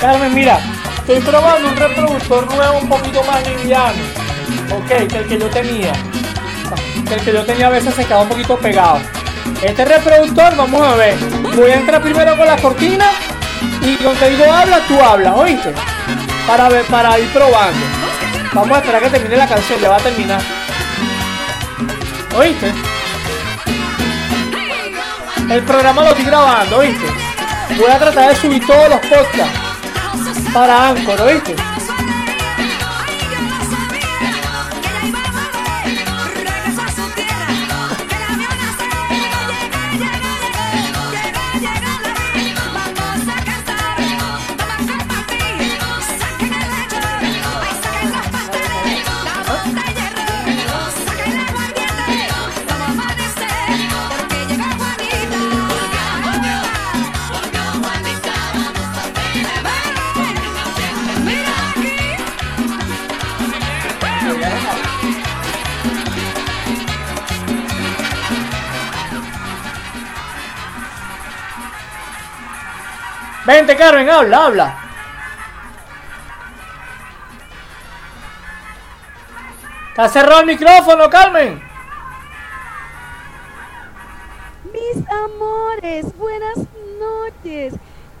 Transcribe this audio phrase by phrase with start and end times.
[0.00, 0.58] Carmen, mira,
[0.96, 4.02] estoy probando un reproductor nuevo un poquito más liviano.
[4.72, 5.92] Ok, que el que yo tenía.
[7.06, 8.98] Que el que yo tenía a veces se quedaba un poquito pegado.
[9.62, 11.18] Este reproductor, vamos a ver.
[11.54, 13.10] Voy a entrar primero con la cortina
[13.82, 15.74] y cuando te digo habla, tú hablas, ¿oíste?
[16.46, 17.86] Para ver, para ir probando.
[18.54, 20.40] Vamos a esperar que termine la canción, ya va a terminar.
[22.38, 22.72] ¿Oíste?
[25.50, 27.06] El programa lo estoy grabando, ¿oíste?
[27.76, 29.59] Voy a tratar de subir todos los podcasts
[30.52, 31.69] Parágrafo 8.
[73.50, 74.78] Vente, Carmen, habla, habla.
[79.88, 81.60] Está cerrado el micrófono, Carmen.
[84.72, 86.58] Mis amores, buenas
[87.00, 87.74] noches.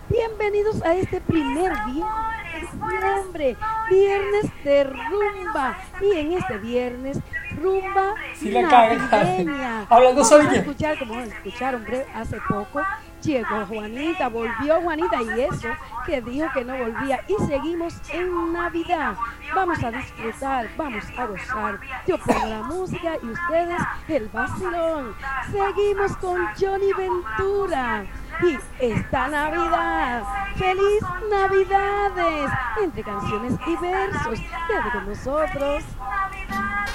[0.08, 3.56] Bienvenidos a este primer viernes de diciembre,
[3.88, 5.78] viernes de rumba.
[6.00, 7.18] Y en este viernes,
[7.60, 9.86] rumba Sí cae, navideña.
[9.90, 12.80] Hablando Vamos a escuchar, como escucharon hace poco,
[13.22, 15.68] llegó Juanita, volvió Juanita y eso
[16.06, 17.20] que dijo que no volvía.
[17.28, 19.14] Y seguimos en Navidad.
[19.54, 21.80] Vamos a disfrutar, vamos a gozar.
[22.06, 25.14] Yo pongo la música y ustedes el vacilón.
[25.50, 28.06] Seguimos con Johnny Ventura.
[28.42, 30.22] Y esta Navidad,
[30.56, 32.50] feliz Navidades,
[32.82, 34.40] entre canciones y versos.
[34.66, 35.84] Quédate con nosotros.
[36.00, 36.86] Ah,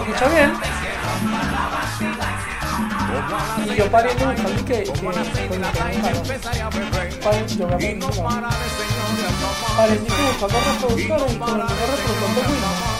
[0.00, 0.52] escucha bien.
[3.66, 4.92] Y yo pariendo buscando que, que y
[7.78, 8.08] mismo
[11.86, 12.90] reproductor de Windows.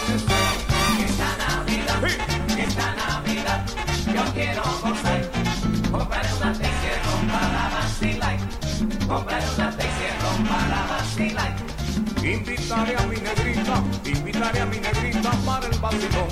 [12.23, 16.27] Invitaré a mi negrita, invitaré a mi negrita para el vacilón,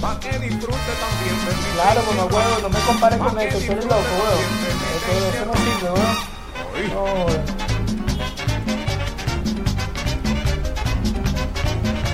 [0.00, 3.72] para que disfrute también de mi Claro, mamá huevo, no me compares con esto, tú
[3.72, 4.40] eres loco, huevo.
[4.94, 6.14] Esto, esto no sirve, huevo.
[6.94, 7.26] No, huevo.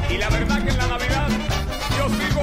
[0.08, 1.28] Y la verdad que en la Navidad
[1.98, 2.42] yo sigo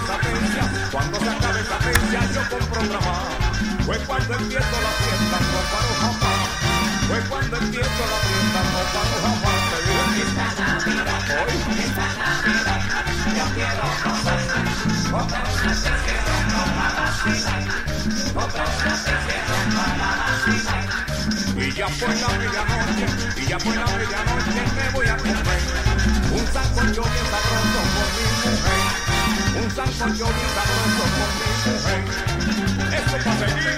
[0.00, 3.84] esa cuando se acabe esa fecha, yo compro una más.
[3.84, 6.48] Fue cuando empiezo la fiesta, no paro jamás.
[7.08, 9.60] Fue cuando empiezo la fiesta, no paro jamás.
[9.70, 12.80] Te digo esta Navidad, hoy, esta Navidad,
[13.36, 14.42] yo quiero cosas.
[15.10, 17.62] Comprar una tercera para vacilar.
[18.34, 20.84] Comprar una tercera para vacilar.
[21.56, 23.06] Y ya fue la medianoche,
[23.36, 25.90] y ya fue la medianoche, me voy a comer
[26.32, 28.69] un sancocho bien sabroso con mi mujer.
[29.70, 31.10] Un sancocho bien sabroso con
[31.64, 33.69] mi mujer.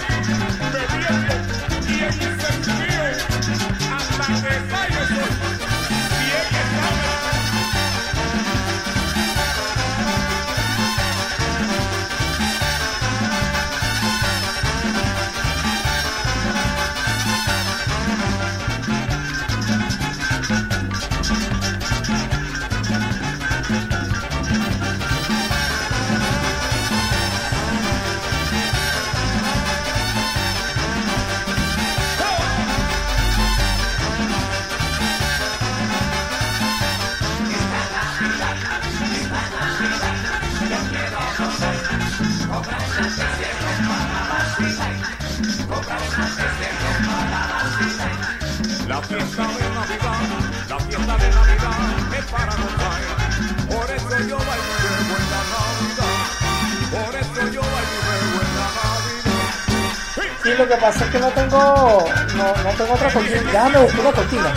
[62.82, 63.68] Tengo otra cortina.
[64.00, 64.54] Una cortina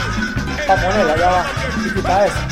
[0.68, 1.46] para ponerla, ya va.
[1.86, 2.48] Y quitar esa.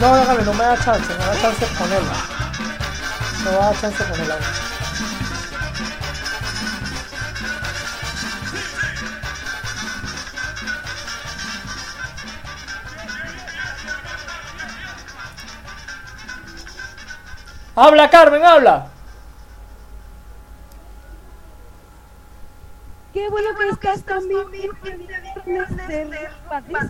[0.00, 2.14] No, déjame, no me da chance, no me da chance de ponerla.
[3.44, 4.77] No me da chance de ponerla.
[17.80, 18.88] Habla, Carmen, habla.
[23.12, 24.04] Qué bueno que estás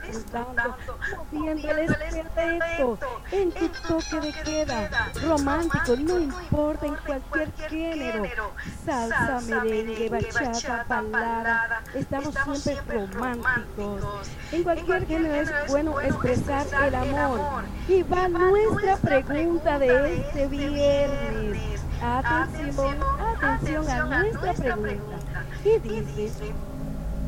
[0.02, 0.76] disfrutando,
[1.14, 2.98] moviendo el esqueleto
[3.32, 8.52] en tu toque de queda, romántico, no importa en cualquier género,
[8.86, 14.30] salsa, merengue, bachata, balada, estamos siempre románticos.
[14.52, 17.40] En cualquier género es bueno expresar el amor.
[17.88, 21.80] Y va nuestra pregunta de este viernes.
[22.02, 22.96] Atención,
[23.42, 25.44] atención a nuestra pregunta.
[25.62, 26.34] ¿Qué dices?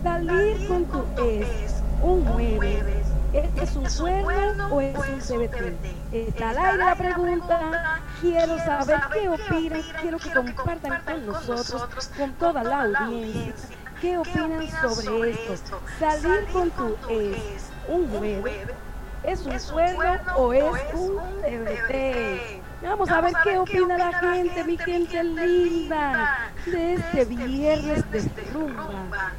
[0.02, 3.06] Salir con tu ex un jueves.
[3.32, 6.12] ¿Es un sueño o es un CBT?
[6.12, 8.00] Está al aire la pregunta.
[8.20, 9.82] Quiero saber qué opinan.
[10.02, 13.76] Quiero que compartan con nosotros, con toda la audiencia.
[13.98, 15.80] ¿Qué opinan sobre esto?
[15.98, 18.89] Salir con tu ex un jueves.
[19.24, 20.64] ¿Es un sueño o es
[20.94, 22.60] un CBT?
[22.82, 29.32] Vamos a ver qué opina la gente, mi gente linda, de este viernes de rumba.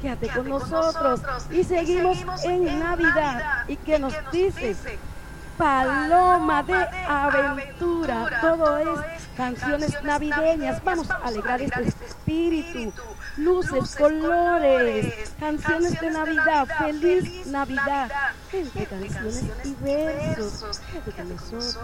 [0.00, 3.64] Quédate con nosotros y seguimos en Navidad.
[3.68, 4.74] ¿Y qué nos dice?
[5.58, 8.40] Paloma de aventura.
[8.40, 10.82] Todo es canciones navideñas.
[10.82, 12.92] Vamos a alegrar este espíritu.
[13.36, 16.66] Luces, colores, canciones de Navidad.
[16.78, 18.10] Feliz Navidad.
[18.52, 20.80] Entre canciones y versos.
[20.90, 21.76] Quédate con nosotros.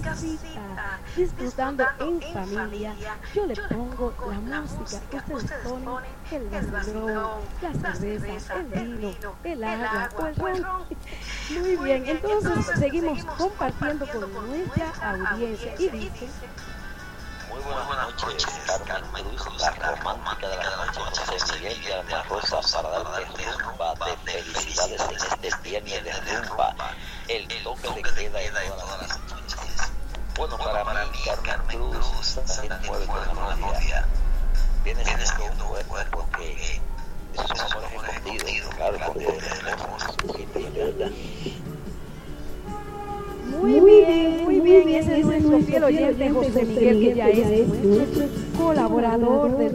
[0.00, 2.94] Casita, disfrutando en familia.
[3.34, 4.12] Yo le pongo
[4.48, 7.40] la música, ustedes ponen el vacilón,
[7.82, 10.84] la cerveza, el vino, el agua o el ron.
[11.50, 15.74] Muy bien, entonces seguimos compartiendo con nuestra audiencia.
[15.78, 16.28] y dice...
[17.50, 17.86] Muy buenas
[18.22, 18.46] noches,
[18.86, 22.24] Carmen Cruz, la romántica de la noche, José Miguel de Alma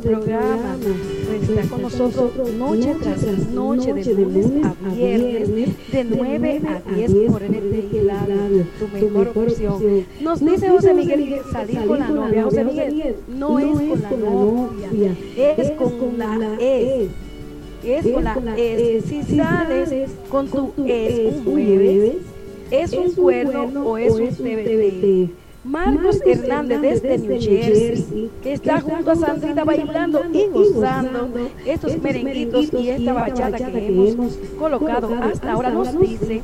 [0.07, 0.77] programa.
[1.27, 7.11] Pues está con nosotros noche tras noche, de lunes a viernes, de 9 a 10
[7.31, 10.05] por NTI Radio, tu mejor opción.
[10.21, 12.43] Nos dice José Miguel que salir con la novia.
[12.43, 17.11] José Miguel, no es con la novia, es con la ex.
[17.83, 19.05] Es con la ex.
[19.05, 22.15] Si sales con tu ex un jueves,
[22.69, 25.46] ¿Es un cuerno o es un TBT?
[25.85, 31.29] Marcos Hernández desde New Jersey, que está junto a Sandrita bailando y gozando.
[31.65, 36.41] estos merenguitos y esta bachata que hemos colocado hasta ahora, nos dice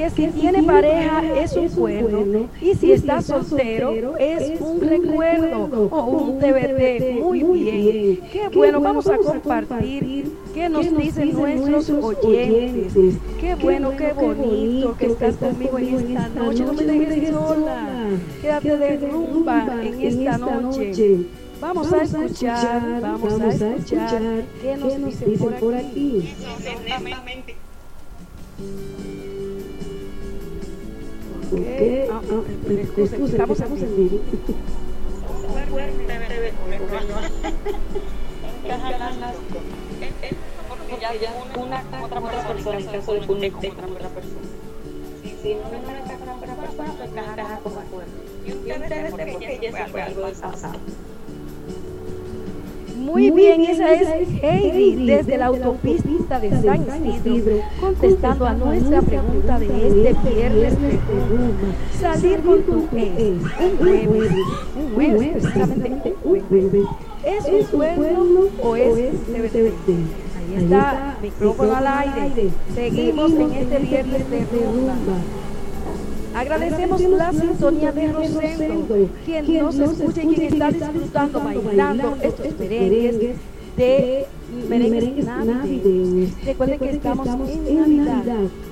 [0.00, 2.48] que si tiene pareja es un cuerno.
[2.60, 7.20] y si está soltero es un recuerdo o un TBT.
[7.20, 12.94] Muy bien, qué bueno, vamos a compartir qué nos dicen nuestros oyentes.
[13.38, 17.88] Qué bueno, qué bonito que estás conmigo en esta noche, no me dejes sola.
[18.40, 21.26] Quédate de rumba en esta noche.
[21.60, 26.34] Vamos a escuchar, vamos a escuchar qué nos dicen por aquí.
[31.52, 32.06] Okay.
[32.08, 34.20] Ah, ah, estamos en vivo.
[40.68, 41.10] porque ya,
[41.58, 44.46] una otra persona, en caso de que una con otra persona.
[45.42, 48.12] Si no me encaja con otra persona, pues encaja con acuerdo.
[48.46, 50.36] Y ustedes porque ya fue algo del
[53.00, 59.58] Muy bien, esa es Heidi desde la autopista de San Isidro, contestando a nuestra pregunta
[59.58, 60.98] de este viernes de
[61.98, 64.32] Salir con tu ex, un jueves,
[64.76, 66.86] un jueves, precisamente un jueves.
[67.24, 69.88] ¿Es un cuerno o es TBT?
[69.88, 72.50] Ahí está, micrófono al aire.
[72.74, 74.94] Seguimos en este viernes de rumba.
[76.34, 83.36] Agradecemos la sintonía de Rosendo, quien nos escucha y quien está disfrutando, bailando estos merengues
[83.76, 84.26] de
[84.68, 86.30] merengues navideños.
[86.44, 88.24] Recuerden que estamos en Navidad,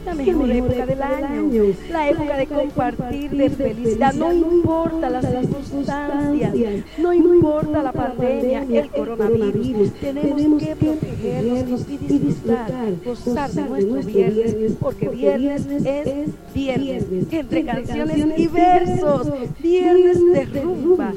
[0.04, 4.14] la mejor época del año, la época de compartir, de felicidad.
[4.14, 6.54] No importa las circunstancias,
[6.98, 9.92] no importa la pandemia, el coronavirus.
[9.94, 18.38] Tenemos que protegernos y disfrutar, gozar de nuestro viernes, porque viernes es viernes, entre canciones
[18.38, 21.12] y versos, viernes de rumba.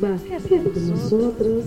[0.89, 1.63] Nosotros.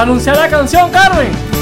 [0.00, 1.59] Anuncia la canción, Carmen.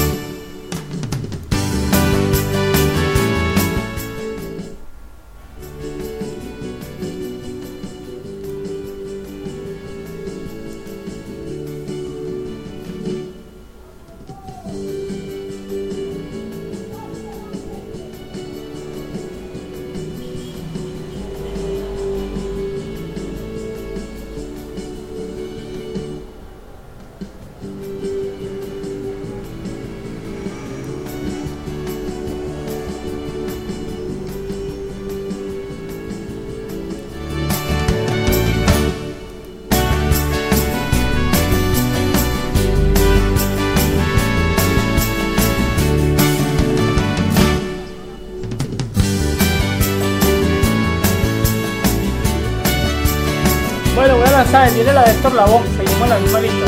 [54.79, 56.65] Viene la de Héctor Lavoe, seguimos la misma lista.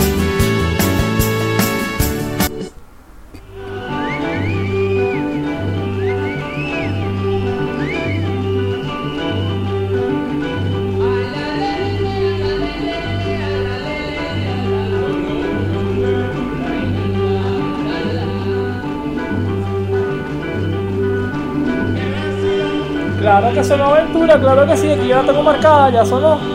[23.21, 26.50] Claro que sonó aventura, claro que sí, aquí ya la tengo marcada, ya sonó.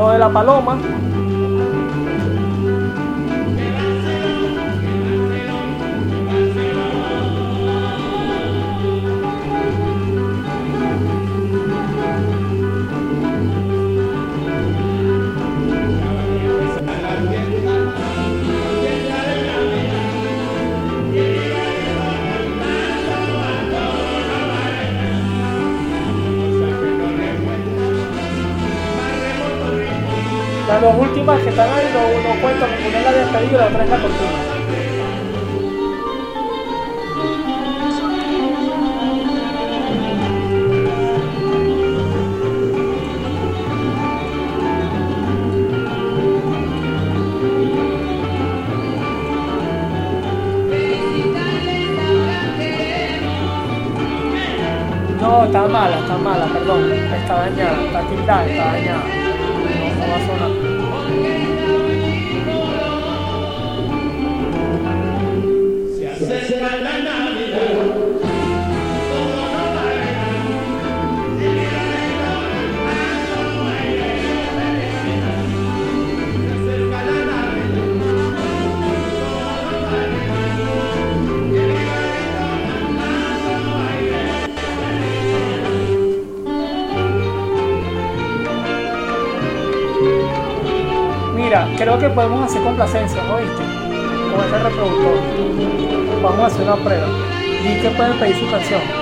[0.00, 0.78] Lo de la paloma.
[30.80, 33.66] Las dos últimas que están ahí no, no cuento, una es la despedida y la
[33.66, 33.98] otra es la.
[55.20, 56.90] No, está mala, está mala, perdón.
[56.90, 58.99] Está dañada, está tildada, está dañada.
[91.80, 93.62] Creo que podemos hacer complacencia, ¿no viste?
[94.30, 95.16] Con este reproductor.
[96.22, 97.08] Vamos a hacer una prueba.
[97.64, 98.99] Y que pueden pedir su canción.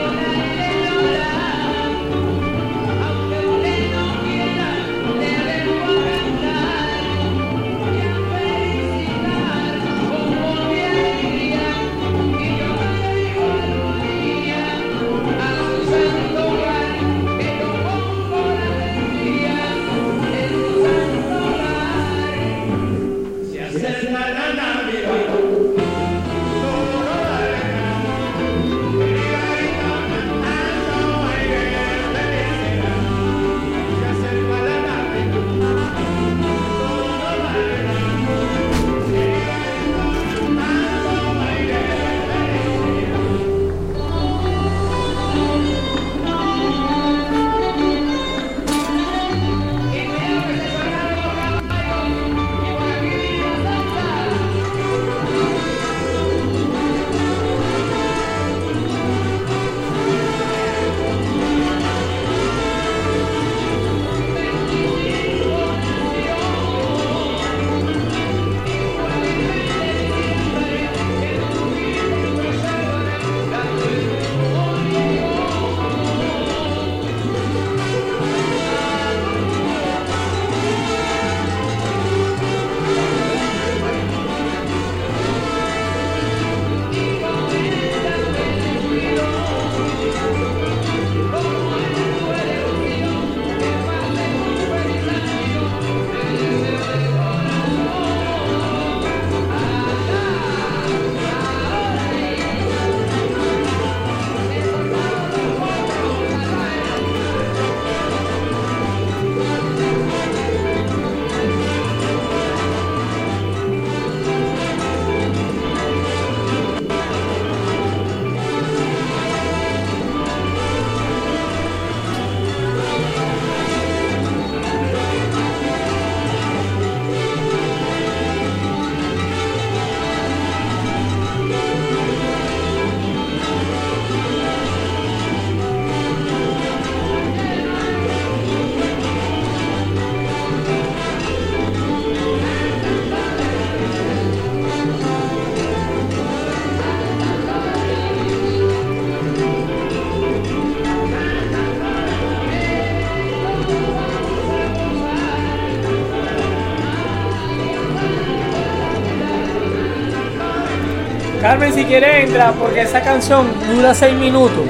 [161.75, 164.65] Si quiere entra, porque esa canción dura 6 minutos.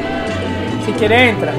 [0.84, 1.52] Si quiere entra.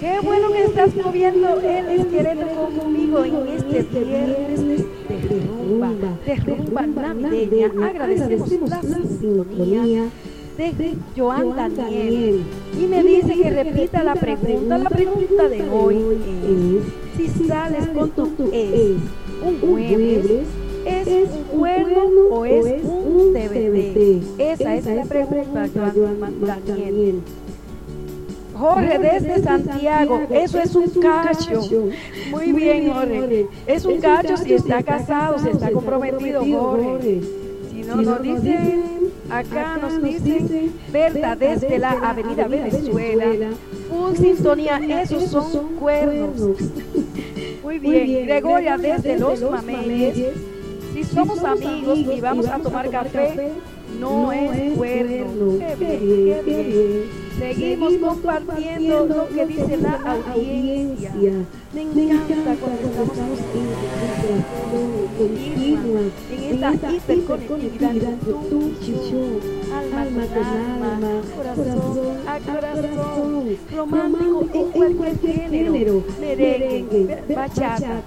[0.00, 5.92] Qué bueno estás moviendo el esqueleto conmigo en este viernes de rumba,
[6.26, 7.86] de rumba navideña.
[7.86, 10.08] Agradecemos la sintonía
[10.56, 12.42] de Joan Daniel.
[12.76, 14.78] Y me dice que repita la pregunta.
[14.78, 15.96] La pregunta de hoy
[16.48, 18.96] es, si sales con tu ex
[19.44, 20.46] un jueves,
[25.08, 25.68] Pregunta,
[26.66, 27.22] Daniel.
[28.54, 31.60] Jorge desde Santiago, eso es un cacho.
[32.30, 33.46] Muy bien, Jorge.
[33.66, 37.20] Es un cacho si está casado, si está comprometido, Jorge.
[37.70, 43.50] Si no, nos dicen, acá nos dicen, Berta desde la Avenida Venezuela.
[43.90, 46.36] Full sintonía, esos son cuernos.
[47.62, 50.32] Muy bien, Gregoria desde Los Mameyes.
[50.92, 53.50] Si somos amigos y vamos a tomar café,
[54.04, 55.58] no es cuerno.
[55.58, 57.24] Qué bien, qué bien.
[57.38, 61.12] Seguimos compartiendo lo que dice la audiencia.
[61.72, 63.38] Me encanta cuando estamos
[66.30, 69.22] en esta hiperconectividad tú y yo,
[69.74, 78.02] alma con alma, corazón a corazón, romántico en cualquier género, merengue, bachata,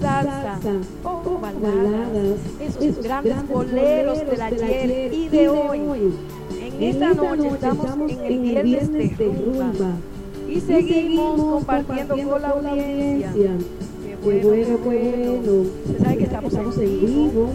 [0.00, 0.58] salsa
[1.04, 6.12] o baladas, esos grandes boleros del ayer y de hoy.
[6.60, 9.96] En esta noche estamos en el viernes de rumba
[10.48, 13.50] y seguimos compartiendo con la audiencia.
[14.22, 15.70] Qué bueno, qué bueno.
[15.84, 17.50] Se sabe que estamos en vivo.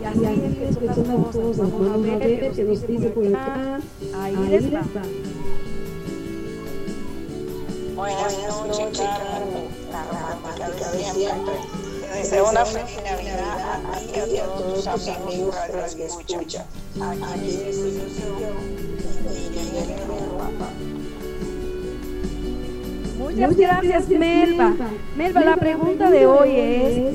[0.00, 0.20] Y así
[0.62, 1.72] es que son las cosas.
[1.72, 3.80] Vamos a ver qué nos dice por acá.
[4.14, 4.82] Ahí está.
[7.96, 11.54] Buenas noches, Carmen, la romántica de siempre.
[12.00, 15.56] Te deseo una feliz Navidad a ti y a todos tus amigos
[15.96, 16.64] que escuchan.
[17.00, 17.58] Aquí
[23.28, 24.74] Muchas gracias, Melba.
[25.16, 27.14] Melba, la pregunta de hoy es,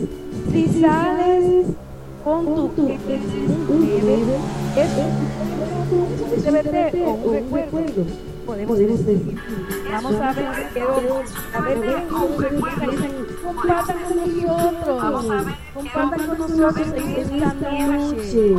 [0.51, 1.65] si sales
[2.23, 2.45] con
[2.75, 3.01] tu ex,
[4.77, 8.05] ¿es un recuerdo?
[8.45, 9.37] Podemos decir.
[9.93, 12.07] Vamos a ver, a ver qué
[13.43, 14.99] compartan con nosotros,
[15.75, 18.55] compartan con nosotros en esta noche.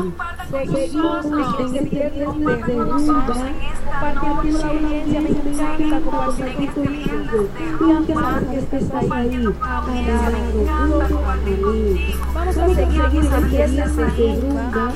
[0.48, 2.60] Seguimos en este viernes de rumba,
[3.84, 7.48] compartiendo la audiencia, me encanta compartir contigo.
[7.80, 10.30] Me encanta que estés ahí, a a.
[12.32, 14.06] Vamos a seguir en viernes de
[14.40, 14.92] rumba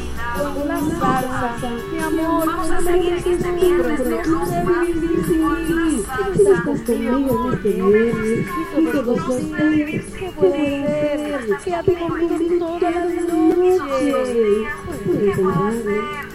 [0.55, 1.71] con la salsa.
[1.93, 5.58] Mi amor, vamos a seguir en este viernes de rumba.
[5.69, 8.47] Estás conmigo en este viernes
[8.79, 10.05] y todos los días.
[10.19, 11.41] ¿Qué puede ser?
[11.63, 14.69] Quédate conmigo toda la noche.
[15.05, 16.28] Puedes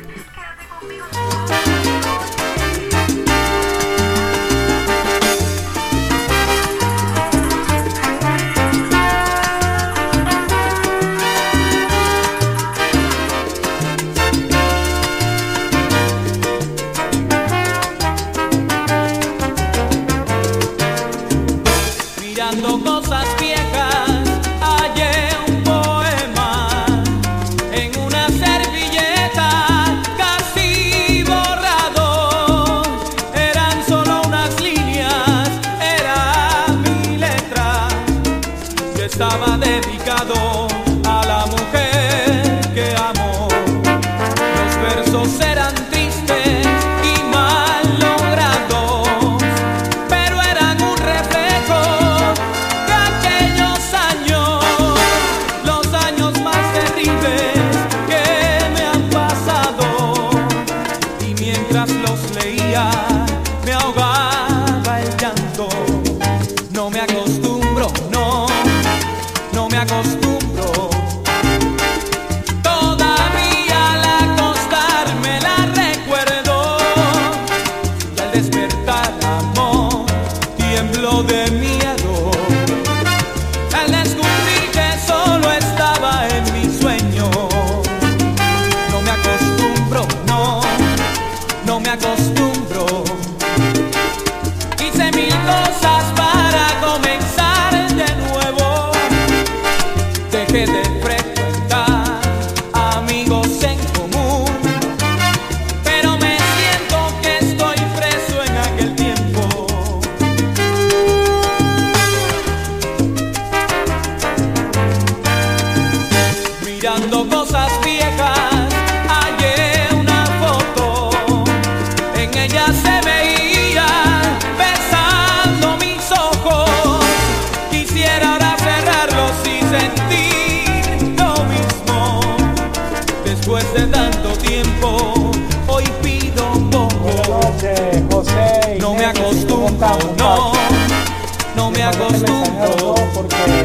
[141.83, 143.62] me acostumbro.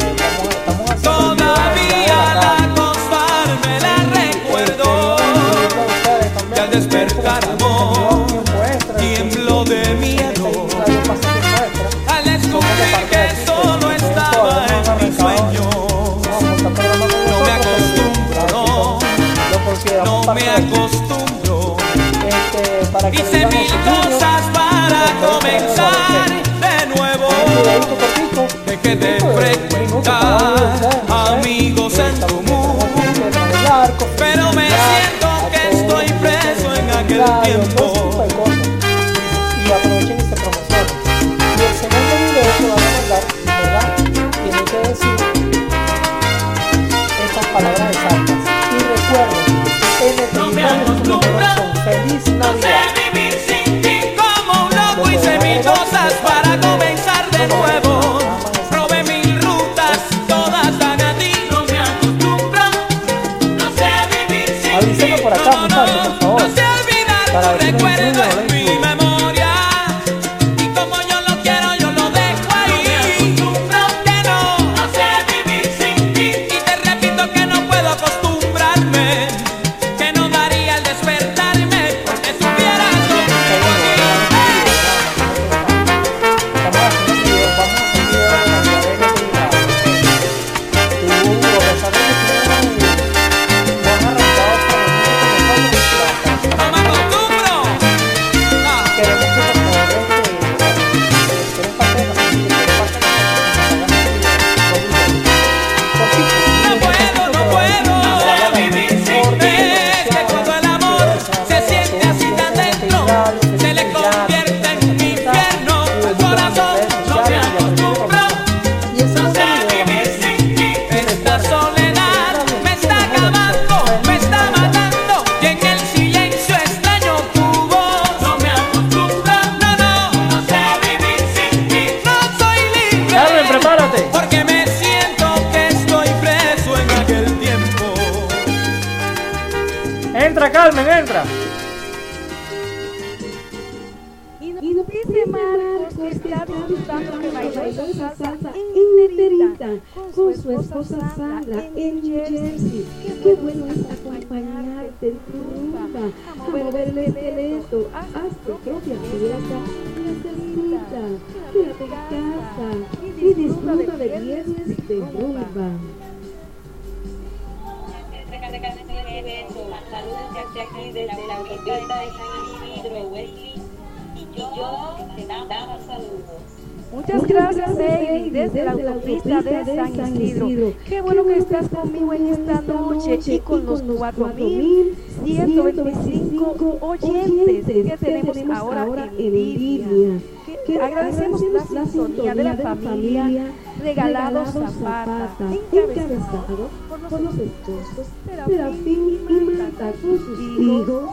[184.13, 190.21] 4.125 oyentes que tenemos ahora en línea.
[190.67, 191.43] Que agradecemos
[191.73, 198.07] la sintonía de la familia Regalados Zapata, encabezado por los esposos
[198.47, 201.11] Serafín y Marta con sus hijos.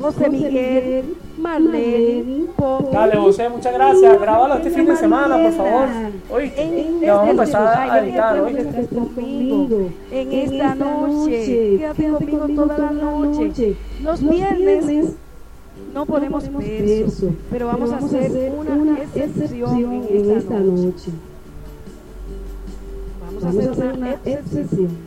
[0.00, 2.92] José Miguel, Marlene, Pop.
[2.92, 4.20] Dale, José, muchas gracias.
[4.20, 5.86] Grabalo este fin de semana, por favor.
[6.30, 6.52] Hoy
[7.06, 8.36] vamos a este pasar a editar.
[8.48, 8.88] Este
[10.42, 11.76] esta noche.
[11.78, 13.76] Quédate conmigo toda la noche.
[14.02, 15.14] Los viernes
[15.92, 17.06] no podemos ver
[17.50, 21.10] pero vamos a hacer una excepción en esta noche.
[23.24, 25.03] Vamos a hacer una excepción.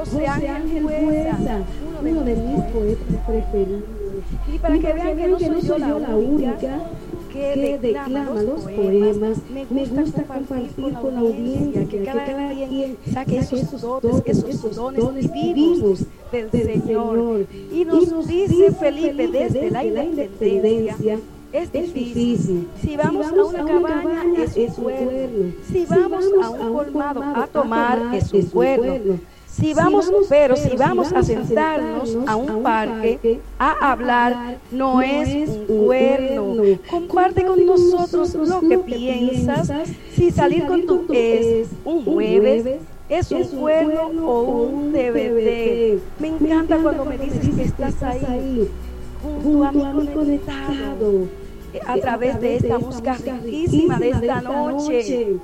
[0.00, 1.58] José Ángel Fuerza,
[2.00, 3.82] uno de mis poetas preferidos.
[4.50, 6.56] Y para que vean que no soy yo la única
[7.30, 13.80] que declama los poemas, me gusta compartir con la audiencia que cada quien saque esos
[13.82, 17.46] dones, esos dones vivos del Señor.
[17.70, 21.18] Y nos dice Felipe desde la independencia
[21.52, 22.68] es difícil.
[22.80, 25.52] Si vamos, a, una a una es un pueblo.
[25.70, 29.18] Si, vamos a un colmado a tomar, es un pueblo.
[29.60, 35.84] Si vamos, pero si vamos a sentarnos a un parque a hablar, no es un
[35.84, 36.54] cuerno.
[36.88, 39.70] Comparte con nosotros lo que piensas.
[40.14, 42.78] Si salir con tu es un jueves,
[43.10, 45.98] es un cuerno o un DVD.
[46.18, 48.66] Me encanta cuando me dices que estás ahí,
[49.22, 51.28] junto a mí conectado,
[51.86, 55.36] a través de esta música riquísima de esta noche.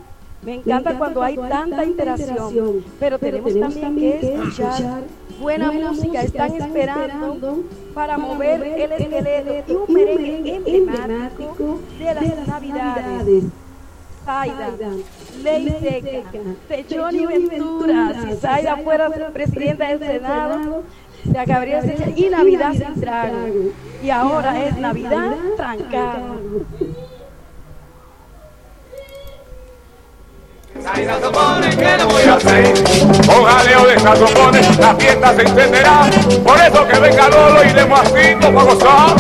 [0.47, 5.03] Me encanta cuando hay tanta interacción, pero tenemos también que escuchar
[5.41, 6.23] buena música.
[6.23, 13.45] Están esperando para mover el esqueleto y un merengue emblemático de las navidades.
[14.25, 14.71] Zaida,
[15.43, 16.31] Ley Seca,
[16.69, 18.15] de Johnny Ventura.
[18.23, 20.85] Si Zaida fuera presidenta del Senado,
[21.29, 21.83] se acabaría
[22.15, 23.37] y Navidad sin trago.
[24.01, 26.37] Y ahora es Navidad trancada.
[30.95, 32.75] Que lo voy a hacer.
[33.27, 36.09] Con jaleo de saxofones la fiesta se encenderá.
[36.45, 39.17] Por eso que venga Lolo y demos así para gozar.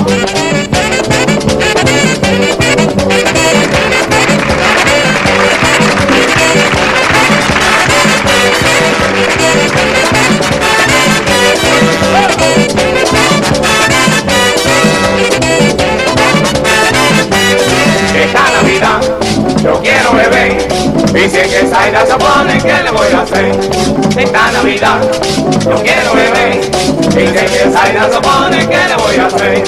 [19.66, 20.56] Yo quiero beber.
[21.14, 23.50] Y si es que Zaida se pone que le voy a hacer
[24.16, 25.00] esta Navidad
[25.64, 26.60] yo quiero beber.
[27.10, 29.64] Y si es que Zaida se pone que le voy a hacer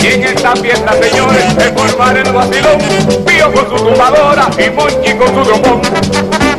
[0.00, 2.78] y en esta fiesta señores es formar el vacilón.
[3.26, 6.51] Pío con su tumbadora y Monchi con su trombón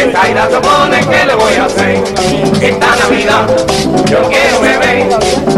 [0.00, 2.02] que Zaida se pone que le voy a hacer
[2.62, 3.46] esta Navidad
[4.08, 5.08] yo quiero beber.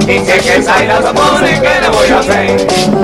[0.09, 2.57] Es que Zaida se pone que le voy a hacer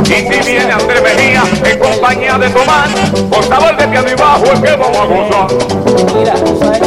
[0.03, 2.91] y si viene Andrés Mejía en compañía de Tomás
[3.31, 5.47] con sabor de piano y bajo es que vamos a gozar.
[6.15, 6.81] Mira, sabes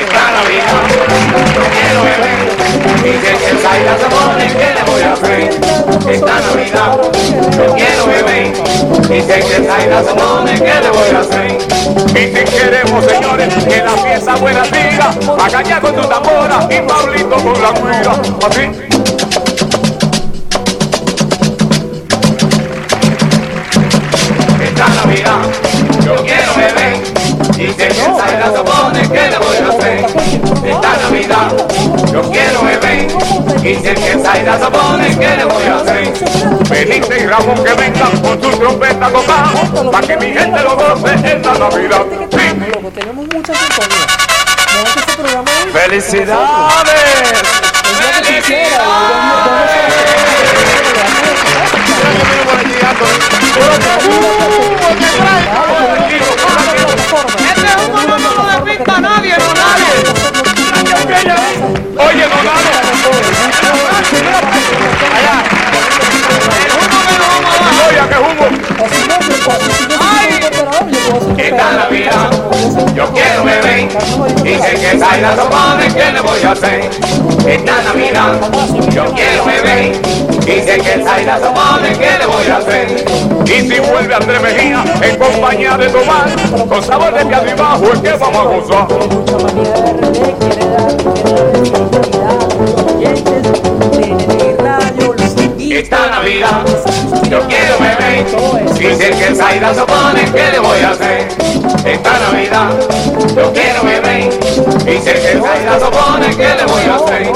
[0.00, 0.82] esta Navidad
[1.54, 2.39] yo quiero beber
[3.04, 5.60] y que Zaida se pone que le voy a hacer
[6.10, 6.98] esta Navidad
[7.56, 8.52] yo quiero beber.
[9.04, 11.58] Y que Zaida se pone que le voy a hacer
[12.10, 17.36] y si queremos señores que la fiesta buena siga Macaña con tu tambora y Pablito
[17.36, 18.12] con la cuira
[18.46, 18.70] así.
[24.62, 25.40] Esta Navidad
[26.04, 27.09] yo quiero beber
[27.60, 28.04] y que se
[28.64, 30.06] pone que le voy a hacer
[30.64, 31.52] esta Navidad
[32.10, 33.06] yo quiero beber
[33.62, 36.12] y si Zaida se pone que le voy a hacer
[36.70, 41.12] Benítez y Ramón que vengan con su trompeta tocando para que mi gente lo goce
[41.12, 42.38] en la Navidad sí.
[42.94, 44.06] tenemos mucha sintonía.
[44.82, 45.72] Hoy.
[45.72, 47.30] ¡Felicidades!
[57.10, 57.44] El que.
[57.50, 57.92] Este es un
[58.46, 59.90] le pinta a nadie, no nadie.
[61.96, 62.70] Oye, dale.
[66.70, 68.46] Oye, que humo.
[68.78, 71.76] O si no, yo- o si yo soy un operador, yo puedo ser Esta operador.
[71.76, 72.30] Navidad
[72.94, 73.88] yo quiero beber.
[74.44, 76.90] Y sé que Zaida se pone que le voy a hacer.
[77.46, 78.40] Esta Navidad
[78.90, 79.92] yo quiero beber.
[80.42, 83.04] Y sé que Zaida se pone que le voy a hacer.
[83.46, 86.32] Y si vuelve Andrés Mejía en compañía de Tomás
[86.68, 88.86] con sabor de piano y bajo es que vamos a gozar
[95.76, 96.64] esta Navidad.
[97.30, 98.26] Yo quiero beber
[98.76, 101.28] y sé que Zaida se pone que le voy a hacer
[101.84, 102.70] esta Navidad
[103.36, 104.28] yo quiero beber
[104.86, 107.32] y sé que Zaida se pone que le voy a hacer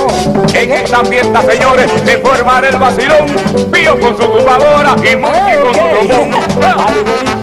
[0.55, 3.26] en esta fiesta señores de formar el vacilón
[3.72, 6.35] Pío con su tumbadora y Monchi con su trombón.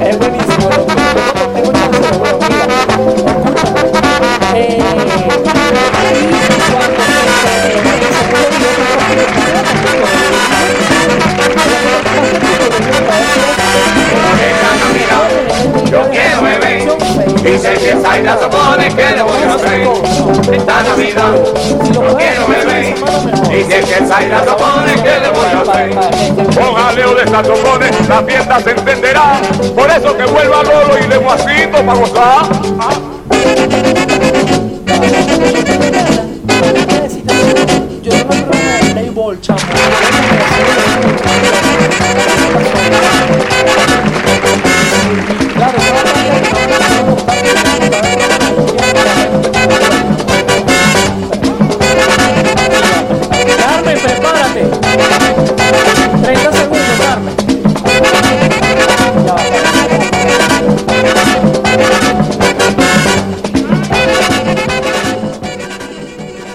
[0.01, 0.69] Es buenísimo.
[9.83, 10.20] Tengo chance
[17.61, 19.87] sé que Zaida se pone que le voy a hacer
[20.51, 21.33] esta Navidad
[21.93, 22.95] yo quiero beber
[23.51, 25.63] y sé que Zaida se pone que le voy a
[26.55, 29.39] Con jaleo de saxofones la fiesta se entenderá.
[29.75, 32.49] Por eso que vuelva Lolo y Lemuacito para gozar.
[32.79, 32.89] Ah.
[38.01, 39.59] Yo un programa de Playboy, chamo.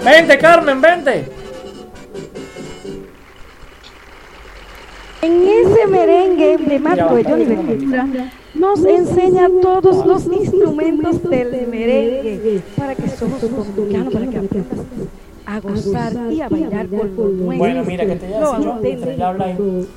[0.03, 1.25] Vente, Carmen, vente.
[5.21, 8.07] En ese merengue emblemático de Johnny Ventura
[8.55, 10.25] nos enseña todos los
[10.67, 14.79] instrumentos del merengue para que somos dominicanos, para que aprendas
[15.45, 17.57] a gozar y a bailar con los nuestros.
[17.57, 19.87] Bueno, mira, que te voy a Lo decir yo, habla ahí.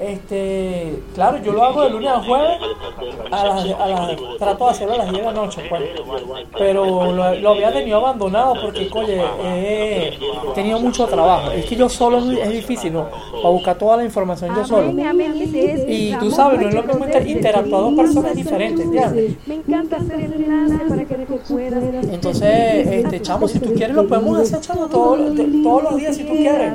[0.00, 2.58] Este, claro, yo lo hago de lunes a jueves,
[3.30, 5.82] a las, a las, trato de hacerlo a las 10 de la noche, pues.
[6.58, 10.18] Pero lo, lo había tenido abandonado porque, oye, he
[10.54, 11.50] tenido mucho trabajo.
[11.52, 13.06] Es que yo solo es difícil, ¿no?
[13.32, 14.92] Para buscar toda la información yo solo.
[15.88, 19.36] Y tú sabes, no es lo mismo interactuar dos personas diferentes, ¿entiendes?
[19.46, 21.82] Me encanta hacer el enlace para que puedas.
[22.12, 25.20] Entonces, este, chamo, si tú quieres lo podemos hacer, chamo, todos,
[25.62, 26.72] todos los días si tú quieres.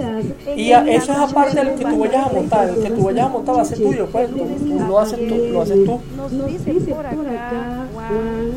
[0.55, 3.25] Y a- eso es aparte del que tú vayas a montar, el que tú vayas
[3.25, 5.99] a montar va a ser tuyo, pues, tú, tú lo haces tú, lo haces tú.
[6.37, 8.51] Nos dice por acá, Juan,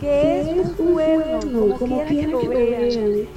[0.00, 0.46] que es
[0.78, 3.28] un cuerno, como quiera que lo vean.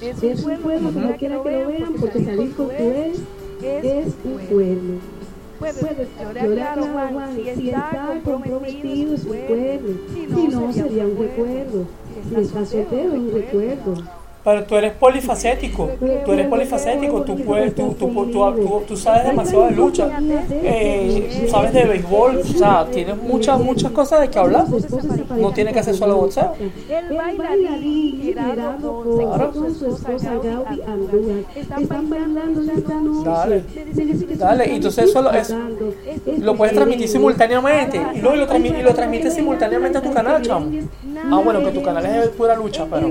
[0.00, 3.18] Es un cuerno, como quiera que lo vean, porque salir con tu ex
[3.62, 4.98] es un cuerno.
[5.58, 6.08] Puedes
[6.42, 9.96] llorar, Juan, si está comprometido es un cuerno.
[10.14, 11.86] Si no, sería un recuerdo.
[12.28, 13.94] Si estás soltero es un recuerdo.
[14.46, 15.90] Pero tú eres polifacético,
[16.24, 20.08] tú eres polifacético, tú, puedes, tú, tú, tú, tú- tú sabes demasiado de lucha,
[20.52, 24.66] eh, sabes de béisbol, o sea, tienes muchas, muchas cosas de que hablar.
[25.36, 26.52] No tienes que hacer solo boxeo.
[26.88, 33.28] El bailarín Gerardo Ponce con su esposa Gaudi Andújar están bailando esta noche.
[33.28, 33.62] Dale.
[34.36, 35.52] Dale, y entonces eso lo, es-
[36.38, 40.40] lo puedes transmitir simultáneamente y luego lo, transmi- y lo transmites simultáneamente a tu canal,
[40.42, 40.70] chamo.
[41.32, 43.08] Ah, bueno, que tu canal es de pura lucha, pero...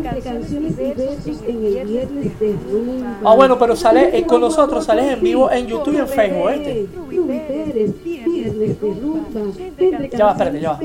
[1.25, 3.19] En el viernes de rumba.
[3.23, 6.51] Ah, bueno, pero sale eh, con nosotros, sales en vivo en YouTube y en Facebook,
[6.51, 6.87] ¿viste?
[6.95, 9.41] Rubí Pérez, viernes de rumba.
[9.77, 10.79] Entre Ya va, espérate, ya va.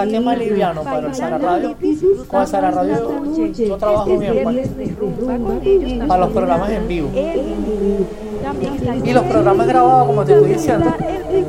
[0.00, 1.76] Saque más liviano, pero el Sara Radio,
[2.26, 3.22] con el Sara Radio
[3.52, 4.68] yo trabajo bien pues,
[6.06, 7.10] para los programas en vivo.
[9.04, 10.92] Y los programas grabados, como te estoy diciendo,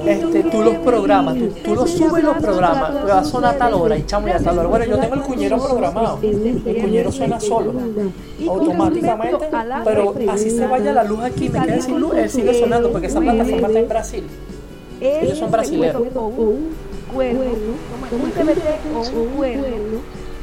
[0.05, 3.73] este, tú los programas, tú, tú los subes los programas, va a sonar a tal
[3.73, 4.67] hora y chamo y a tal hora.
[4.67, 7.73] Bueno, yo tengo el cuñero programado, el cuñero suena solo,
[8.47, 9.49] automáticamente,
[9.85, 13.07] pero así se vaya la luz aquí, me quede sin luz, él sigue sonando porque
[13.07, 14.23] esa plataforma está en Brasil.
[15.01, 16.03] Ellos son brasileños.
[18.11, 18.61] Como un TBT
[18.93, 20.01] o un cuerno,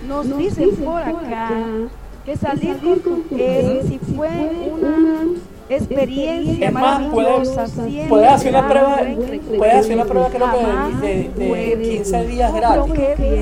[0.08, 1.50] nos dicen por acá
[2.24, 4.28] que salir con él si fue
[4.72, 5.26] una
[5.68, 9.00] experiencia Es más, maravillosa, puedes, puedes hacer una prueba,
[9.56, 11.88] puedes hacer una prueba creo que de, de, de vuelve.
[11.90, 12.94] 15 días gratis.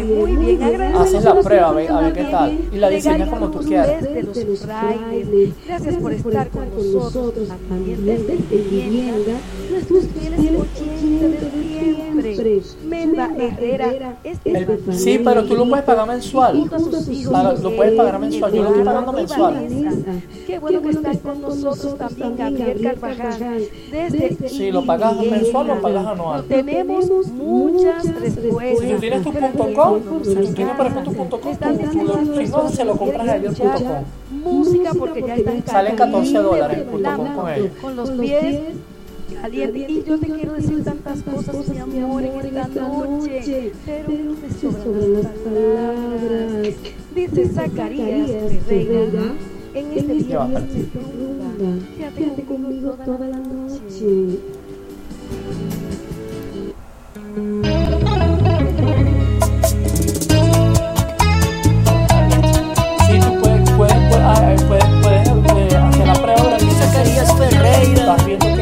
[0.07, 2.59] muy bien, Haces la prueba, a ver, a ver qué tal.
[2.73, 4.03] Y la diseñas como tú quieras.
[4.03, 5.51] Desde los frailes.
[5.67, 9.33] Gracias por estar con nosotros también desde vivienda.
[9.71, 12.63] Nuestros fieles oyentes de siempre.
[13.39, 14.17] Herrera.
[14.25, 16.59] Este es El- sí, pero tú lo puedes pagar mensual.
[16.59, 17.33] junto a sus hijos.
[17.33, 18.53] Paga- lo puedes pagar mensual.
[18.53, 19.55] Yo lo estoy pagando mensual.
[20.47, 23.63] Qué bueno que están con nosotros también Gabriel Carvajal.
[23.91, 26.45] Desde Si lo pagas mensual o pagas anual.
[26.45, 28.79] tenemos muchas respuestas.
[28.87, 32.49] Si tú tienes tu punto com, si tú tienes por ejemplo tu punto com, si
[32.51, 34.05] no, se lo compras a ellos punto com.
[34.31, 37.69] Música porque ya están Salen 14 dólares en punto com con ellos.
[37.83, 38.59] Con los pies
[39.35, 39.91] calientes.
[39.91, 43.73] Y yo te quiero decir tantas cosas, mi amor, en esta noche.
[43.85, 46.75] Pero me sobran las palabras.
[47.15, 48.31] Dice Zacarías
[48.69, 49.35] Ferreira.
[49.75, 50.49] En este día.
[52.17, 54.39] Quédate conmigo toda la noche.
[63.07, 66.59] Sí, tú puedes, puedes, puedes, ah, eh, puedes, puedes eh, hacer la prueba.
[66.59, 68.56] Zacarías Ferreira.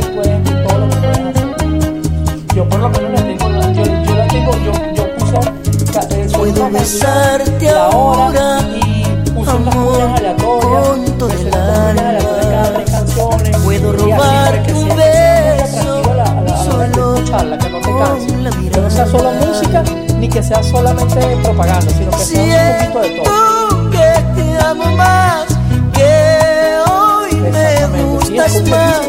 [2.64, 6.70] Yo por lo menos la tengo, yo, yo la tengo, yo, yo eh, soy Puedo
[6.70, 9.04] besarte la hora ahora, y
[9.34, 10.86] unas amor, cuñas aleatorias.
[10.88, 12.74] con todo puse el unas cuñas aleatorias cada alma.
[12.78, 13.56] tres canciones.
[13.64, 18.36] Puedo así robar tu beso, la- a la- solo escucharla, que no te con canse.
[18.38, 19.82] la Que no sea solo música,
[20.18, 23.90] ni que sea solamente propaganda, sino que sea un poquito de todo.
[23.90, 25.44] Que te amo más,
[25.92, 29.00] que hoy me gustas más,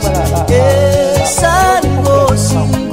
[0.49, 2.85] es algo me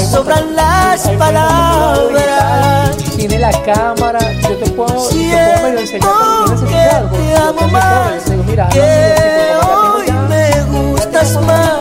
[0.00, 2.96] sobran las palabras.
[3.16, 6.94] Tiene la cámara, yo te puedo, te puedo medio enseñar cuando tú Siento que necesitas
[6.94, 7.16] algo.
[7.16, 11.80] te amo te más, digo, mira, que hoy me gustas más,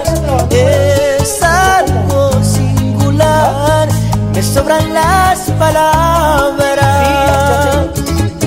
[0.50, 3.88] es algo singular,
[4.34, 6.86] me sobran las palabras.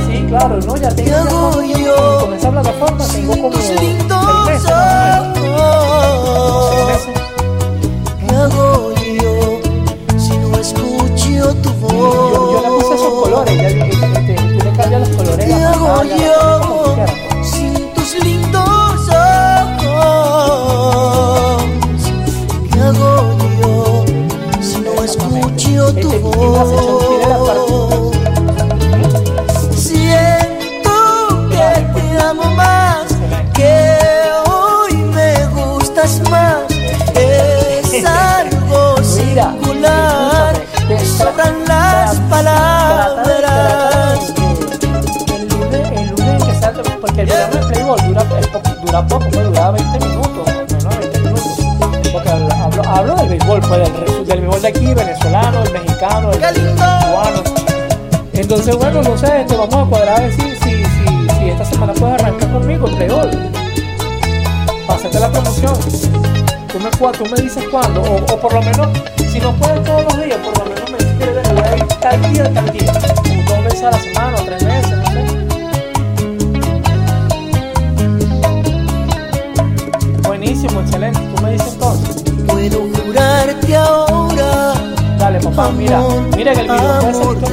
[0.08, 3.50] Sí, claro, no, ya tengo ¿Qué hago ya con- yo con esa plataforma tengo como
[3.80, 4.46] lindos
[16.04, 16.57] you.
[49.02, 51.58] Dura poco, puede durar 20 minutos, menos de 20 minutos.
[52.12, 56.38] Porque hablo, hablo del béisbol, pues del, del béisbol de aquí, venezolano, el mexicano, el
[56.38, 57.42] cubano.
[58.32, 61.64] Entonces, bueno, no sé, te vamos a cuadrar a ver si, si, si, si esta
[61.64, 63.30] semana puedes arrancar conmigo el béisbol.
[64.86, 65.74] Pásate la promoción.
[66.72, 68.88] Tú me, tú me dices cuándo, o, o por lo menos,
[69.32, 71.76] si no puedes todos los días, por lo menos me dices que debes voy a
[71.76, 72.92] ir tal día, tal día.
[73.16, 74.97] Como dos veces a la semana, o tres veces,
[80.68, 81.20] Buenísimo, excelente.
[81.34, 82.22] Tú me dices entonces.
[82.46, 84.74] Puedo jurarte ahora.
[85.18, 86.02] Dale, papá, mira.
[86.36, 87.46] Mira que el video puede ser tu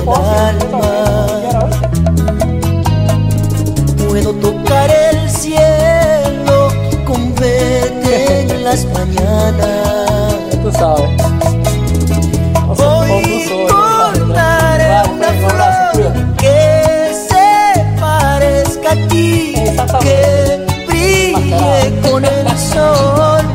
[4.07, 6.70] Puedo tocar el cielo
[7.05, 10.36] con verte en las mañanas.
[10.61, 11.09] Tú sabes.
[12.68, 13.13] O sea, o tú
[13.70, 20.34] Cortaré Vale, una flor que se parezca a ti, que con el
[22.93, 23.45] sol,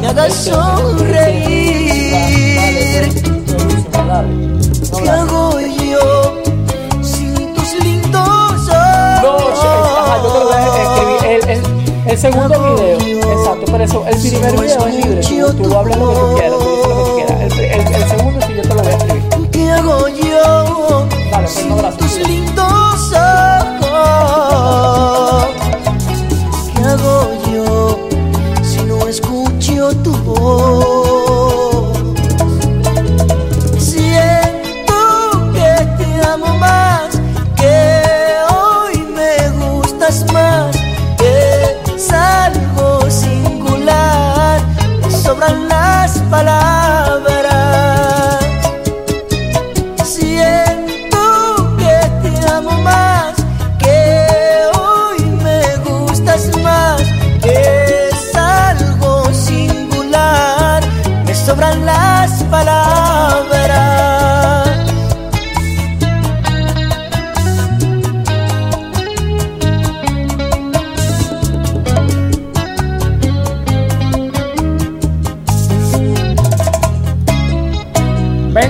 [0.00, 1.88] me haga sonreír.
[4.96, 6.34] ¿Qué hago yo
[7.02, 9.22] sin tus lindos ojos?
[9.22, 9.36] No,
[9.98, 11.60] ajá, yo te lo voy a escribir.
[12.06, 15.20] El, el, segundo video, exacto, pero eso, el primer video es libre.
[15.22, 17.40] Tú, tú hablas lo que tú quieras, tú dices lo que tú quieras.
[17.40, 19.50] El, el, el segundo sí yo te lo voy a escribir.
[19.50, 21.98] ¿Qué hago yo Dale, pues un abrazo.
[21.98, 22.67] tus lindos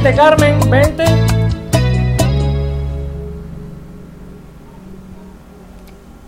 [0.01, 1.05] Vente, Carmen, vente.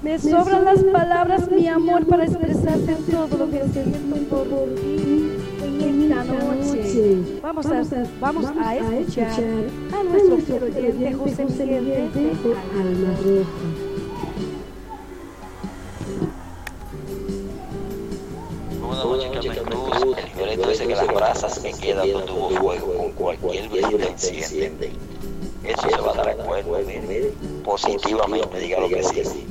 [0.03, 6.03] Me sobran las palabras, mi amor, para expresarte todo lo que siento por ti en
[6.03, 7.41] esta noche.
[7.41, 7.83] Vamos a,
[8.21, 12.11] vamos a escuchar a nuestro fiel oyente José Miguel
[12.75, 13.90] Alma Roja.
[21.41, 24.93] Brasas que quedan donde hubo fuego con cualquier vecino encienden.
[25.65, 26.37] Eso se va a dar
[26.87, 27.33] mire,
[27.65, 29.47] positivamente, diga lo que sí.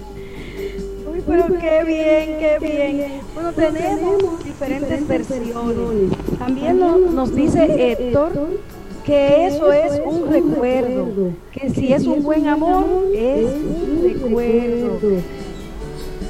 [1.11, 3.21] Uy, pero qué bien, qué bien.
[3.33, 6.11] Bueno, tenemos diferentes versiones.
[6.37, 8.31] También no- nos dice Héctor
[9.05, 11.07] que eso es un recuerdo,
[11.51, 12.85] que si es un buen amor,
[13.15, 14.99] es un recuerdo.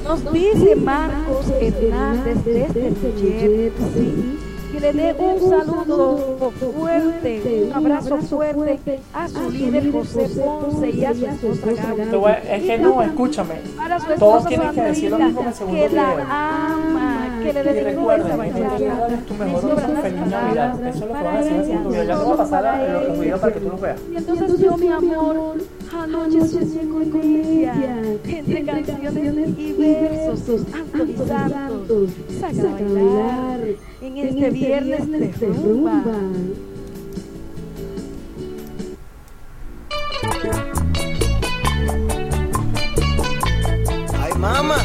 [0.04, 2.90] Nos dice Marcos Hernández desde
[3.20, 4.39] Jersey
[4.80, 11.14] le dé un saludo fuerte, un abrazo fuerte a su líder José Ponce y a
[11.14, 12.32] su esposa Gaby.
[12.50, 13.56] es que no, escúchame.
[14.18, 17.09] Todos tienen que decir lo mismo en el segundo que la ama,
[17.40, 20.86] que le recuerden, es tu mejor Feliz Navidad.
[20.86, 21.90] Eso es lo que van a decir en.
[21.90, 24.00] Ya los, videos para que tú los veas.
[24.10, 25.54] Y entonces yo, mi amor,
[25.92, 27.74] anoche soñé con ella,
[28.24, 32.10] entre canciones y versos, Santos,
[32.40, 33.60] saca a bailar.
[34.00, 36.02] en este viernes de rumba.
[44.18, 44.76] Ay, mamá,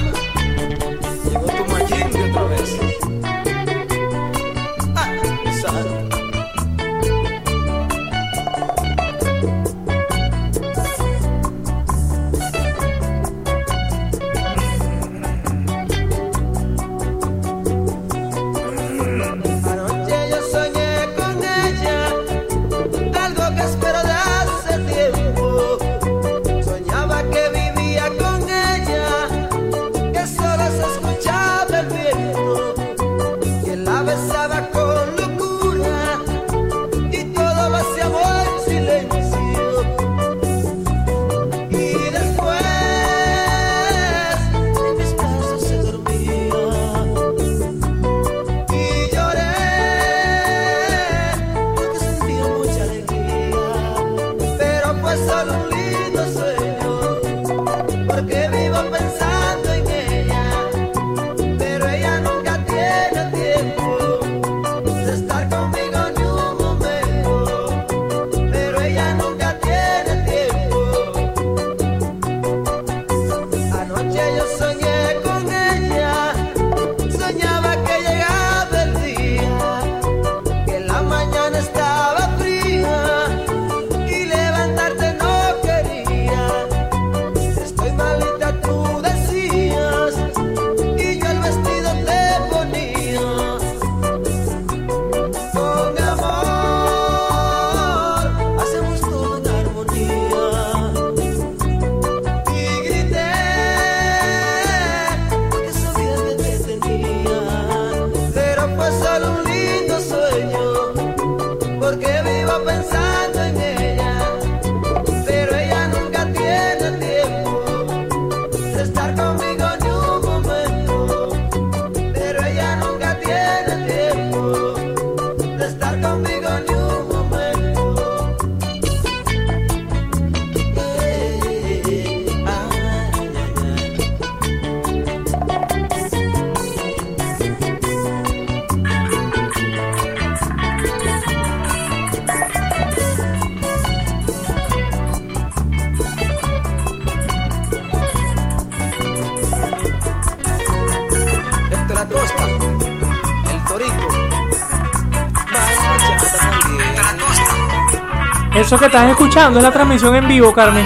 [158.76, 160.86] Eso que estás escuchando es la transmisión en vivo, Carmen.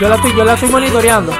[0.00, 1.30] Yo la estoy, yo la estoy monitoreando.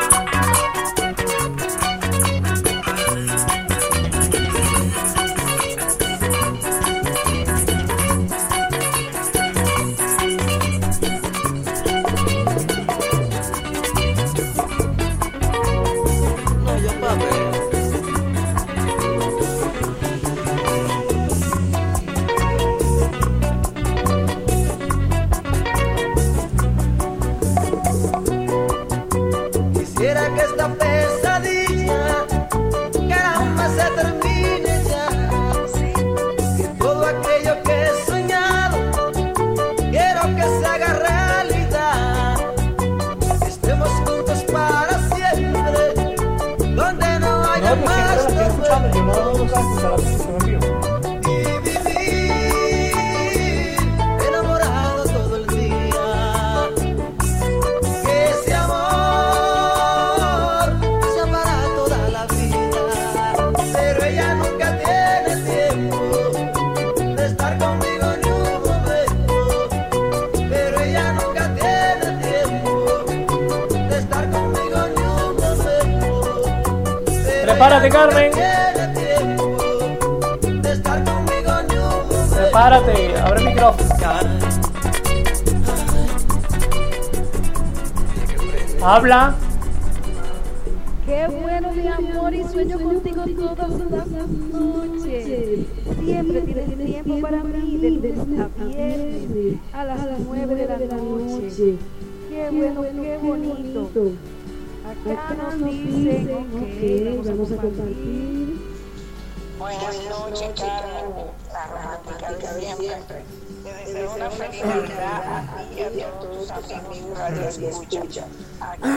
[114.52, 118.24] Deseo una feliz Navidad a ti y a todos tus amigos Radio Escucha.
[118.60, 118.88] Aquí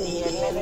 [0.00, 0.60] y el.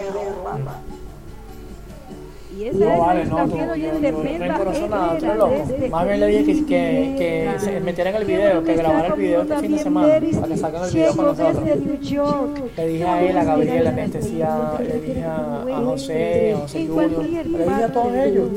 [2.59, 3.47] Y esa No, es vale, no,
[3.77, 5.55] yo, Perla rencoroso nada, tú eres loco.
[5.91, 9.43] Más bien le dije que, que, que se metieran el video, que grabaran el video
[9.43, 11.65] este fin de semana, para que saquen el video con nosotros.
[11.65, 16.87] Le dije a él, a Gabriel, a Anestesia, le dije a, a José, a José
[16.87, 18.49] cualquier le dije a todos ellos.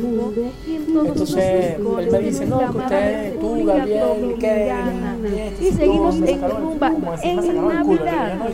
[1.05, 3.30] Entonces, él me dice, no, que usted,
[5.59, 6.91] y seguimos en rumba
[7.23, 8.49] en Navidad.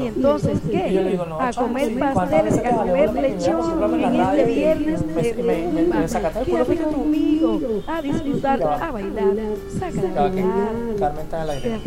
[0.00, 1.18] Y entonces, ¿qué?
[1.40, 6.06] A comer sí, ¿cuántas pasteles, a comer lechón en este viernes de rumba.
[6.44, 9.36] Quédate conmigo a disfrutar, a bailar,
[9.78, 10.74] saca a bailar.
[10.98, 11.80] Carmen está en el aire.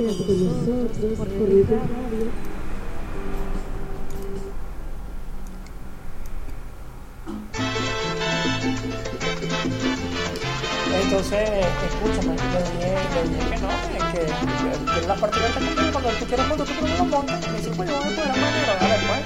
[15.01, 17.33] Que la partida está conmigo cuando tú quieras montar tu programa, monta.
[17.33, 19.21] Me dice, pues yo voy a poder manera, dale pues.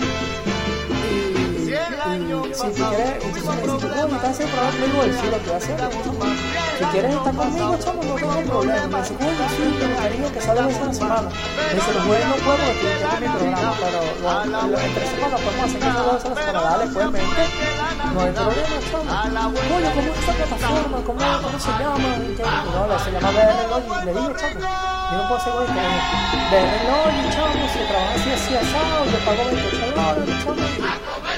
[1.06, 1.32] Y,
[2.16, 5.28] y si tú quieres, entonces me dice, tú cómo estás haciendo programa conmigo, él sí
[5.30, 5.72] lo que hace.
[6.78, 8.88] Si quieres estar conmigo, chamo, no tengo problema.
[8.88, 11.30] Me dice, coño, sí, pero cariño, que sale veces a la semana.
[11.30, 15.66] Me dice, los jueves no puedo porque estoy en mi programa, pero entre semanas podemos
[15.66, 16.62] hacer que dos veces a la semana.
[16.70, 17.44] Dale, pues, mente.
[18.16, 19.12] No hay problema, chamo.
[19.52, 20.98] Coño, ¿cómo es esta plataforma?
[21.06, 22.16] ¿Cómo, cómo se llama?
[22.16, 24.06] ¿Y no, se llama BR Logic.
[24.06, 24.60] Le dije, chamo,
[25.12, 25.84] yo no puedo hacer dije,
[26.50, 30.64] BR Logic, chamo, si trabaja así, así, asado, le pago 28 dólares, chamo.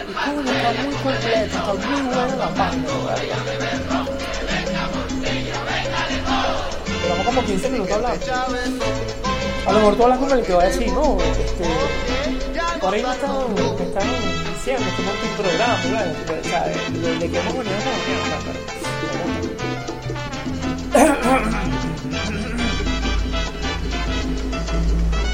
[0.05, 2.87] Y, coño, está muy completa, está muy buena la página.
[7.01, 8.25] Llevamos como 15 minutos hablando.
[9.65, 11.65] A lo mejor tú hablas con el que va a decir, no, este,
[12.79, 14.26] por ahí me están
[14.67, 16.11] diciendo que monte un programa, ¿verdad?
[16.27, 18.59] O sea, que hemos venido con mierda, pero...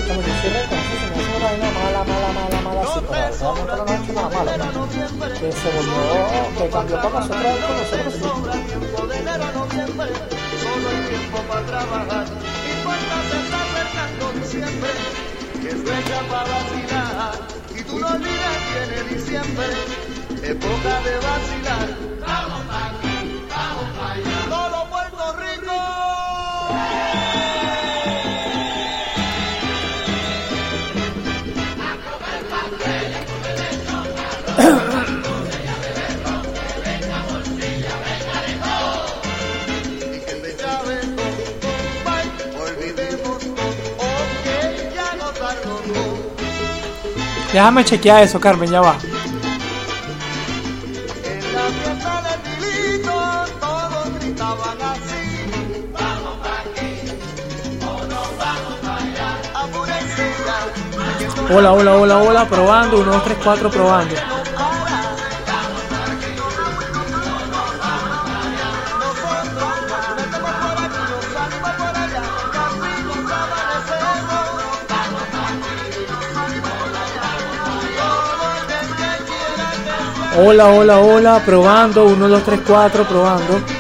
[0.08, 2.94] Como reconocido, se me hace una vaina mala, mala, mala, mala, nos
[4.74, 4.84] ¿no?
[5.40, 6.04] Que se volvió,
[6.58, 8.20] que cambió con nosotros, con nosotros, sí.
[10.62, 12.26] solo tiempo para trabajar.
[12.28, 13.62] Y cuando se está
[15.68, 17.34] es fecha para vacilar.
[17.76, 19.68] Y tú no olvides, viene diciembre,
[20.44, 21.88] época de vacilar.
[22.20, 23.18] Vamos aquí,
[23.50, 24.40] vamos para allá.
[24.50, 25.78] Solo Puerto Rico.
[34.58, 34.83] Y
[47.54, 48.98] Déjame chequear eso, Carmen, ya va.
[61.52, 64.33] Hola, hola, hola, hola, probando, 1, 2, 3, 4, probando.
[80.36, 83.73] Hola, hola, hola, probando, 1, 2, 3, 4, probando.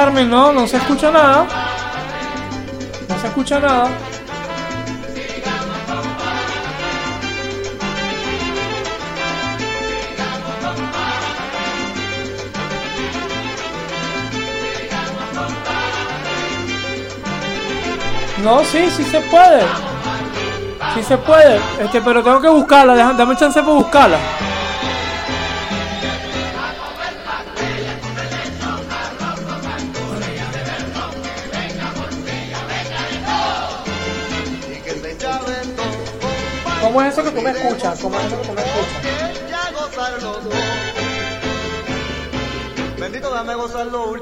[0.00, 1.46] Carmen, no, no se escucha nada.
[3.06, 3.86] No se escucha nada.
[18.42, 19.60] No, sí, sí se puede.
[20.94, 21.60] Sí se puede.
[21.78, 22.94] Este, pero tengo que buscarla.
[23.12, 24.18] Dame chance para buscarla.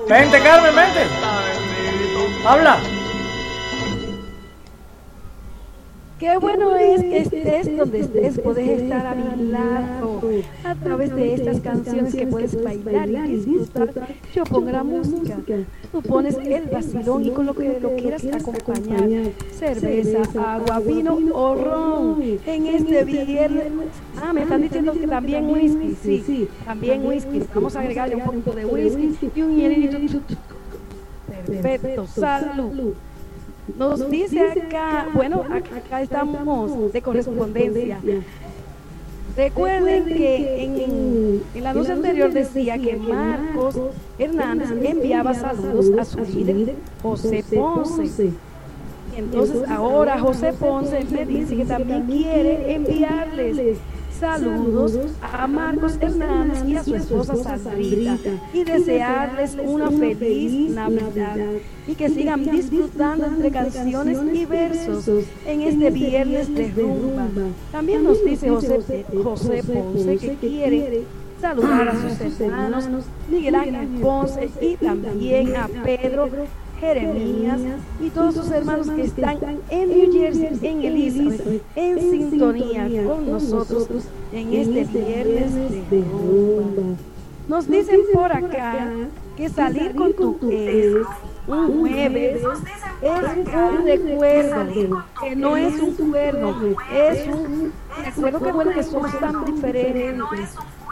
[0.08, 1.00] Vente, Carmen, vente.
[2.46, 2.78] Habla.
[6.18, 10.20] Qué bueno es que estés donde estés, puedes estar a mi lado
[10.64, 14.08] a través de estas canciones que puedes bailar y disfrutar.
[14.34, 15.36] Yo pongo la música,
[15.92, 20.22] tú pones el vacilón y con lo que lo quieras acompañar, cerveza,
[20.54, 22.38] agua, vino o ron.
[22.46, 23.72] En este viernes,
[24.28, 27.42] ah, me están diciendo que también whisky, sí, también whisky.
[27.54, 30.20] Vamos a agregarle un poquito de whisky y un hielito.
[31.46, 32.94] Perfecto, salud.
[33.76, 37.98] Nos dice acá, bueno, acá estamos de correspondencia.
[39.36, 43.78] Recuerden que en, en la noche anterior decía que Marcos
[44.18, 48.32] Hernández enviaba saludos a su líder José Ponce.
[49.16, 53.78] Entonces ahora José Ponce me dice que también quiere enviarles
[54.18, 58.16] saludos a Marcos Hernández y a su esposa Sandrita.
[58.52, 61.36] Y desearles una feliz Navidad.
[61.86, 65.08] Y que sigan disfrutando entre canciones y versos
[65.46, 67.26] en este viernes de rumba.
[67.72, 71.04] También nos dice José, José Ponce que quiere
[71.40, 72.88] saludar a sus hermanos
[73.30, 76.28] Miguel Ángel Ponce y también a Pedro
[76.80, 77.60] Jeremías
[78.00, 79.38] y todos sus hermanos que están
[79.70, 83.88] en New Jersey, en Elizabeth, en sintonía con nosotros
[84.32, 85.54] en este viernes
[85.90, 86.96] de rumba.
[87.48, 88.92] Nos dicen por acá
[89.36, 91.06] que salir con tu ex
[91.48, 92.42] un jueves
[93.00, 97.72] es un recuerdo, que no es un cuerno, es un
[98.04, 100.16] recuerdo que bueno que somos tan diferentes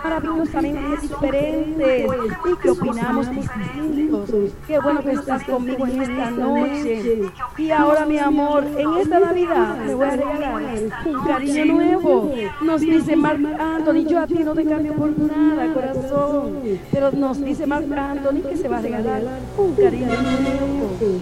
[0.07, 2.07] maravillosamente diferentes
[2.53, 4.31] y que opinamos distintos.
[4.67, 7.23] Qué bueno que estás conmigo en esta noche.
[7.59, 10.63] Y ahora, mi amor, en esta Navidad me voy a regalar
[11.07, 12.33] un cariño nuevo.
[12.63, 16.59] Nos dice Mark Anthony, yo a ti no te cambio por nada, corazón.
[16.93, 19.23] Pero nos dice Mark Anthony que se va a regalar
[19.59, 21.21] un cariño nuevo.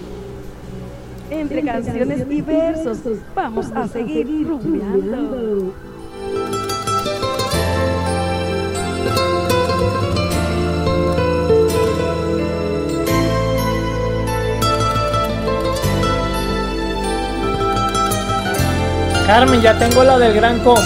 [1.30, 2.98] Entre canciones y versos,
[3.34, 5.72] vamos a seguir rumbeando.
[19.26, 20.80] Carmen, ya tengo la del gran combo.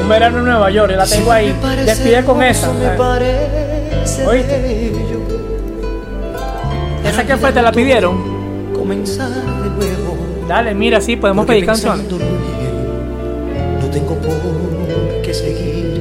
[0.00, 1.54] Un verano en Nueva York, la tengo ahí.
[1.84, 2.70] Despide con esa.
[4.26, 4.92] ¿Oíste?
[7.04, 7.52] ¿Esa que fue?
[7.52, 8.72] ¿Te la pidieron?
[8.74, 10.16] Comenzar de nuevo.
[10.46, 12.06] Dale, mira, sí, podemos pedir canciones.
[12.10, 12.18] No
[13.90, 14.77] tengo por
[15.28, 16.00] qué seguir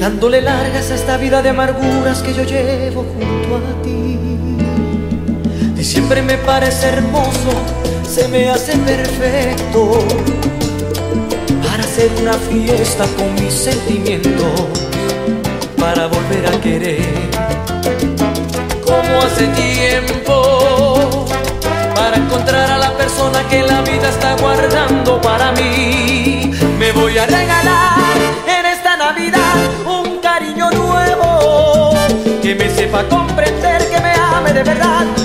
[0.00, 4.18] dándole largas a esta vida de amarguras que yo llevo junto a ti.
[5.76, 7.52] Diciembre me parece hermoso,
[8.08, 10.00] se me hace perfecto
[11.64, 14.52] para hacer una fiesta con mis sentimientos,
[15.78, 17.06] para volver a querer
[18.84, 21.26] como hace tiempo
[21.94, 26.31] para encontrar a la persona que la vida está guardando para mí.
[32.92, 35.21] Sepa comprender, que me ame de verdad.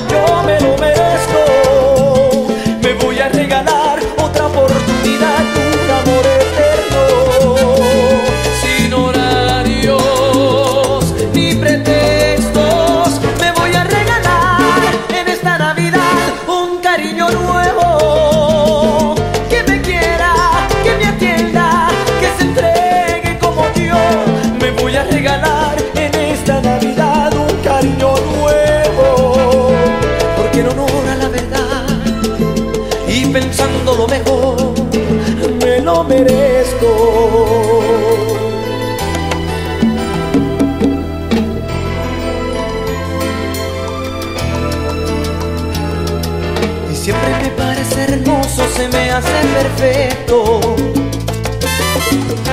[49.17, 50.59] hace perfecto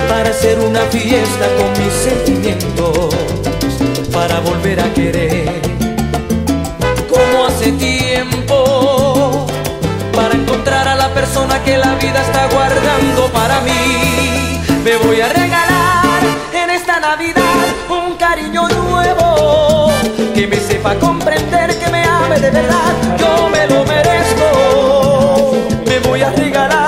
[0.09, 3.15] para hacer una fiesta con mis sentimientos,
[4.11, 5.61] para volver a querer
[7.11, 9.47] como hace tiempo,
[10.15, 14.63] para encontrar a la persona que la vida está guardando para mí.
[14.85, 16.23] Me voy a regalar
[16.55, 19.93] en esta Navidad un cariño nuevo
[20.35, 24.14] que me sepa comprender, que me ame de verdad, yo me lo merezco
[26.15, 26.84] voy a llegar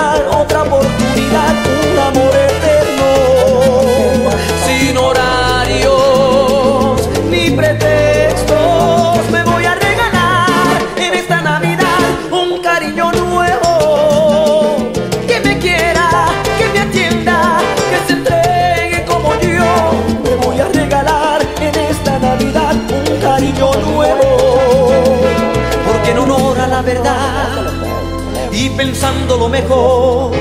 [28.76, 30.32] pensando lo mejor,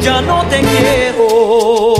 [0.00, 1.93] ya no te quiero.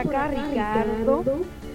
[0.00, 1.24] acá Ricardo,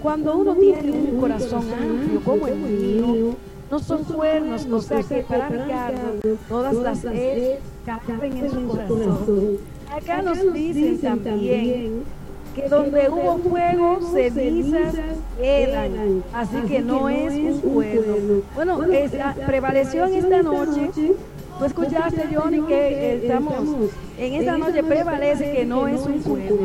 [0.02, 3.34] cuando uno tiene un corazón amplio como el mío,
[3.70, 6.36] no son cuernos, o sea que para Ricardo.
[6.48, 9.58] Todas las es caben en su corazón.
[9.90, 12.02] Acá nos dicen también
[12.54, 14.94] que donde hubo fuego, cenizas
[15.40, 18.42] eran, así que no es un cuerno.
[18.54, 20.90] Bueno, esa ah, prevaleció en esta noche
[21.58, 23.64] Tú escuchaste, Johnny, que eh, estamos
[24.18, 26.58] en esta noche prevalece que no es un juego,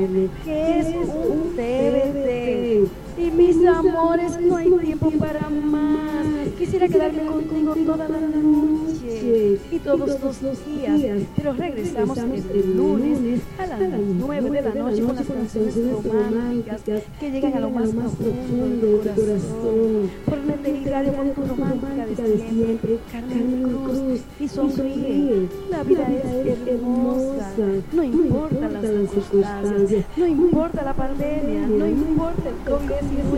[0.43, 2.91] que es un TBT.
[3.18, 6.47] Y mis amores, no hay tiempo para más.
[6.57, 13.65] Quisiera quedarme contigo toda la noche y todos los días, pero regresamos este lunes a
[13.65, 16.81] las 9 de la noche con las canciones románticas
[17.19, 20.11] que llegan a lo más profundo del corazón.
[20.26, 25.47] Por una eternidad de romántica de siempre, Carmen Cruz y sonríe.
[25.72, 26.07] La vida
[26.45, 27.51] es hermosa,
[27.91, 33.30] no importa las circunstancias, no importa la pandemia, no importa el COVID-19.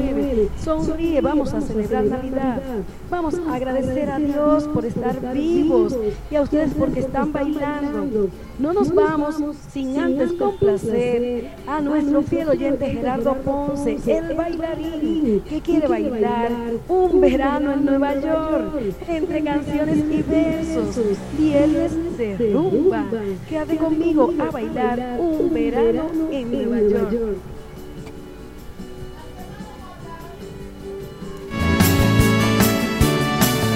[0.63, 2.61] Sonríe, vamos a celebrar Navidad.
[3.09, 5.95] Vamos a agradecer a Dios por estar vivos
[6.31, 8.29] y a ustedes porque están bailando.
[8.59, 9.35] No nos vamos
[9.71, 16.51] sin antes complacer a nuestro fiel oyente Gerardo Ponce, el bailarín que quiere bailar
[16.87, 20.99] un verano en Nueva York entre canciones y versos.
[21.37, 23.05] Viernes de rumba.
[23.49, 27.37] Quédate conmigo a bailar un verano en Nueva York.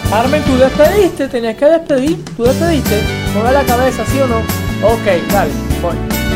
[0.09, 2.23] Carmen, tú despediste, tenías que despedir.
[2.35, 3.01] Tú despediste.
[3.33, 4.37] Mueve la cabeza, ¿sí o no?
[4.87, 5.51] Ok, dale,
[5.81, 6.26] voy.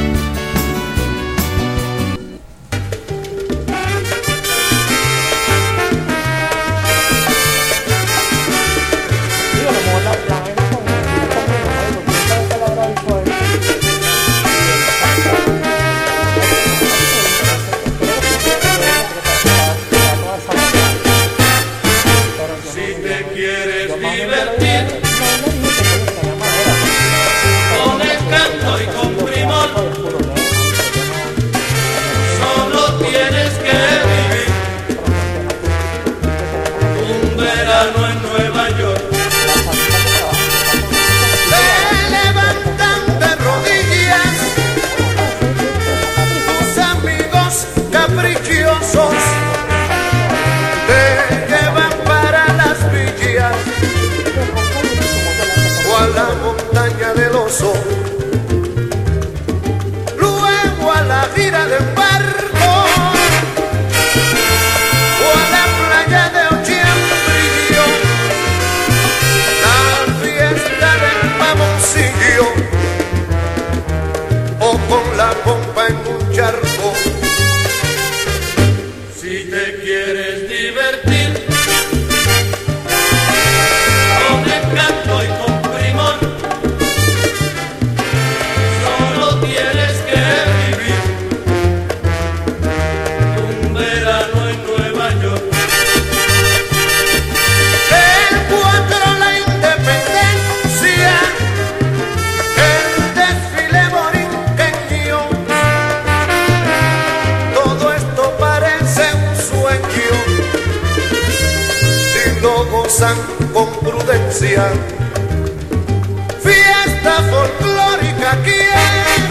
[116.42, 119.30] Fiesta folclórica quieres,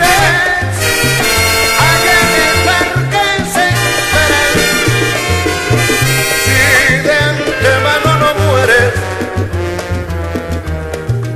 [1.88, 3.24] allá en el parque.
[6.44, 8.94] Si de antemano no mueres,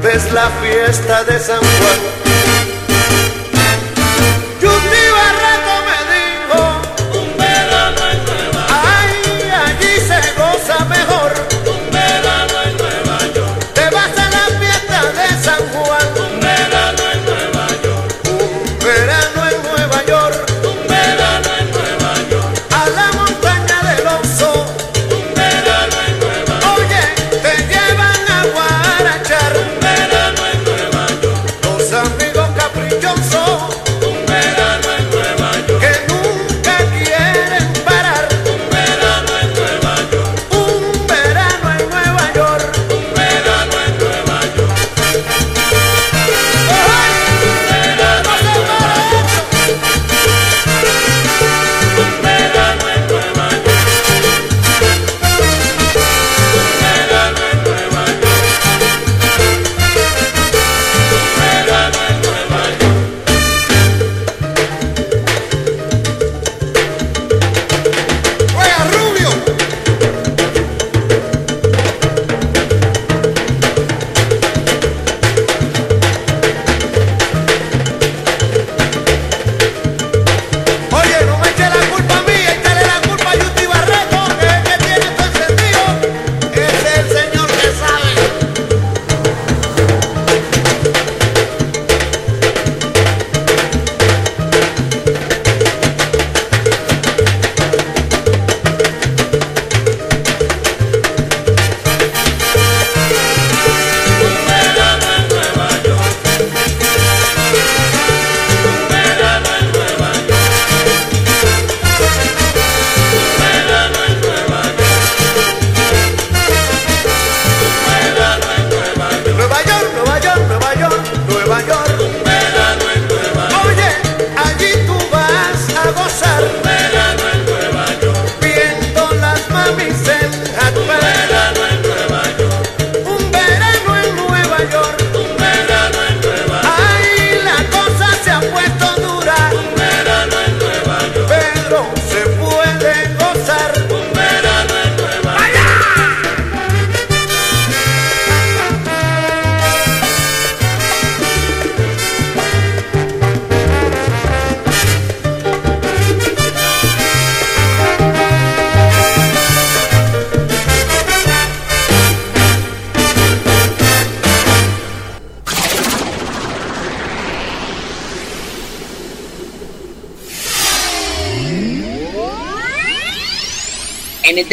[0.05, 2.23] ves la fiesta de San Juan.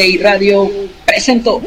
[0.01, 0.67] NTI Radio
[1.05, 1.61] presentó.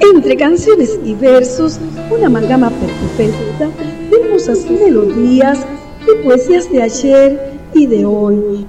[0.00, 1.78] Entre canciones y versos,
[2.10, 2.70] una amalgama
[3.16, 3.68] perfecta
[4.10, 5.64] de hermosas melodías
[6.02, 8.66] y poesías de ayer y de hoy.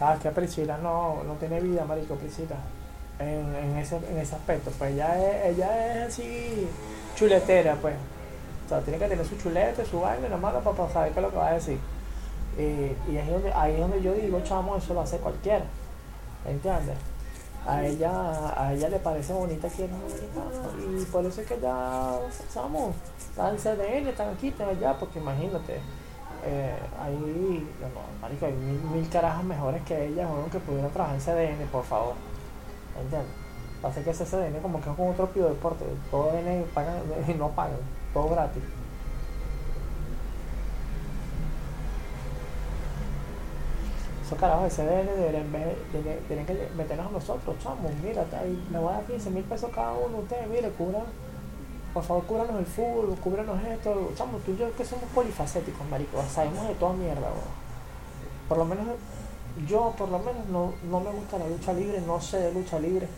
[0.00, 2.56] Ah, que Priscila no, no tiene vida, marico, Priscila.
[3.18, 6.68] En, en, ese, en ese aspecto, pues ella es, ella es así
[7.16, 7.96] chuletera, pues.
[8.64, 11.30] O sea, tiene que tener su chulete, su vaina, nomás para saber qué es lo
[11.30, 11.78] que va a decir.
[12.56, 15.64] Y, ahí, es donde, ahí es donde yo digo, chamo, eso lo hace cualquiera.
[16.46, 16.96] ¿Entiendes?
[17.66, 18.12] A ella,
[18.56, 21.00] a ella le parece bonita en Dominicana.
[21.00, 22.18] Y por eso es que ya,
[22.54, 22.94] chamo,
[23.46, 25.80] en CDN, están aquí, están allá, porque imagínate
[26.44, 31.16] eh, hay, no, marico, hay mil, mil carajas mejores que ellas, bueno, que pudieran trabajar
[31.16, 32.14] en CDN, por favor.
[33.00, 33.30] ¿Entiendes?
[33.82, 36.96] Pasa que ese CDN como que es como otro de deporte, todo N pagan,
[37.38, 37.78] no pagan,
[38.12, 38.62] todo gratis.
[44.24, 45.52] Esos carajos de CDN deberían,
[45.92, 49.70] deberían que meternos a nosotros, chamos, mira, ahí, me voy a dar 15 mil pesos
[49.74, 51.04] cada uno, ustedes, mire, cubran
[51.98, 54.12] por favor, cúbranos el fútbol, cúbranos esto.
[54.14, 57.42] Chamo, tú y yo que somos polifacéticos, marico, sabemos de toda mierda, bro.
[58.48, 58.86] Por lo menos,
[59.66, 62.78] yo por lo menos no, no me gusta la lucha libre, no sé de lucha
[62.78, 63.08] libre.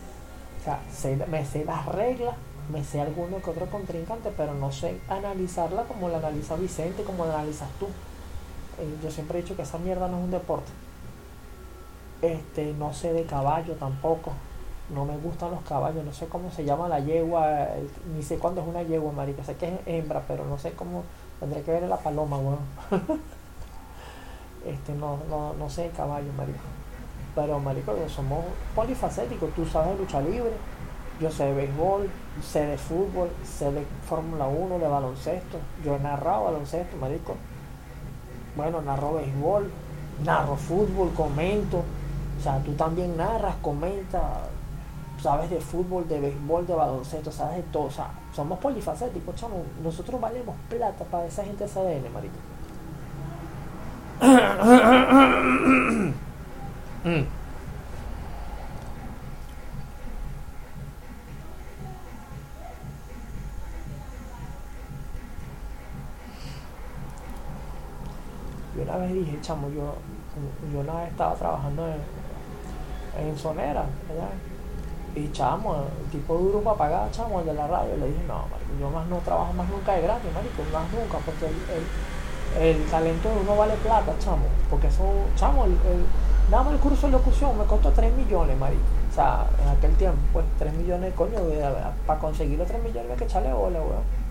[0.59, 0.79] O sea,
[1.27, 2.35] me sé las reglas,
[2.71, 7.27] me sé alguno que otro contrincante, pero no sé analizarla como la analiza Vicente, como
[7.27, 7.85] la analizas tú.
[7.85, 10.71] Eh, yo siempre he dicho que esa mierda no es un deporte.
[12.23, 14.31] Este, no sé de caballo tampoco
[14.93, 17.67] no me gustan los caballos, no sé cómo se llama la yegua,
[18.13, 21.03] ni sé cuándo es una yegua, marico, sé que es hembra, pero no sé cómo,
[21.39, 22.59] tendré que ver la paloma, weón.
[24.65, 26.59] este, no, no, no sé caballo, marico.
[27.35, 28.43] Pero, marico, somos
[28.75, 30.51] polifacéticos, tú sabes lucha libre,
[31.21, 32.09] yo sé de béisbol,
[32.41, 37.35] sé de fútbol, sé de Fórmula 1, de baloncesto, yo he narrado baloncesto, marico.
[38.57, 39.71] Bueno, narro béisbol,
[40.25, 41.83] narro fútbol, comento,
[42.37, 44.23] o sea, tú también narras, comentas,
[45.21, 47.83] sabes de fútbol, de béisbol, de baloncesto, sabes de todo.
[47.83, 49.63] O sea, somos polifacéticos, chamo.
[49.83, 52.35] Nosotros valemos plata para esa gente de CDN, marico.
[68.75, 69.95] Yo una vez dije, chamo, yo,
[70.71, 74.29] yo una vez estaba trabajando en, en Sonera, allá
[75.15, 77.97] y chamo, el tipo duro para pagar, chamo, el de la radio.
[77.97, 81.17] Le dije, no, marico, yo más no trabajo más nunca de gratis, marico, más nunca,
[81.25, 84.45] porque el, el, talento de uno vale plata, chamo.
[84.69, 85.03] Porque eso,
[85.35, 88.81] chamo, el, el, el curso de locución me costó 3 millones, marico.
[89.11, 91.39] O sea, en aquel tiempo, pues 3 millones, coño,
[92.05, 94.21] para conseguir los 3 millones hay que echarle bola, weón.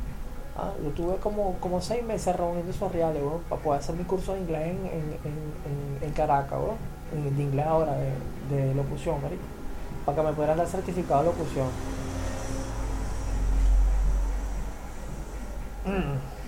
[0.57, 4.05] Ah, yo tuve como, como 6 meses reuniendo esos reales, weón, para poder hacer mi
[4.05, 7.37] curso de inglés en, en, en, en Caracas, weón.
[7.37, 9.60] De inglés ahora, de, de locución, marico.
[10.05, 11.69] Para que me pudieran dar certificado de locución.
[15.87, 16.40] Mm.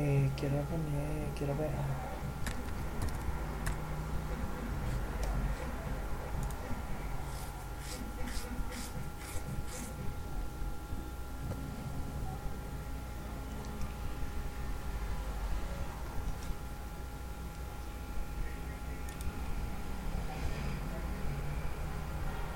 [0.00, 1.70] Eh, quiero poner, quiero ver.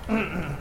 [0.06, 0.48] Chao,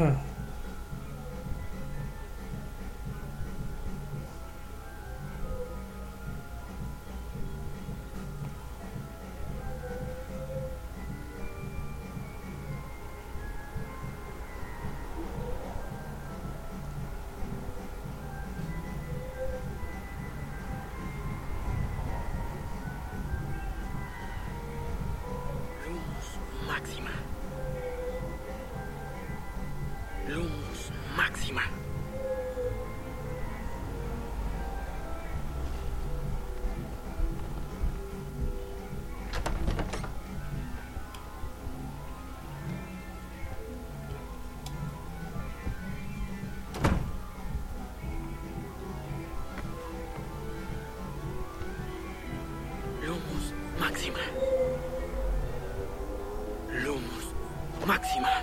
[0.00, 0.29] Uh-huh.
[57.90, 58.39] máxima.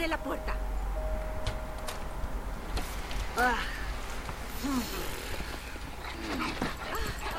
[0.00, 0.54] Abre la puerta.
[3.36, 3.58] Ah.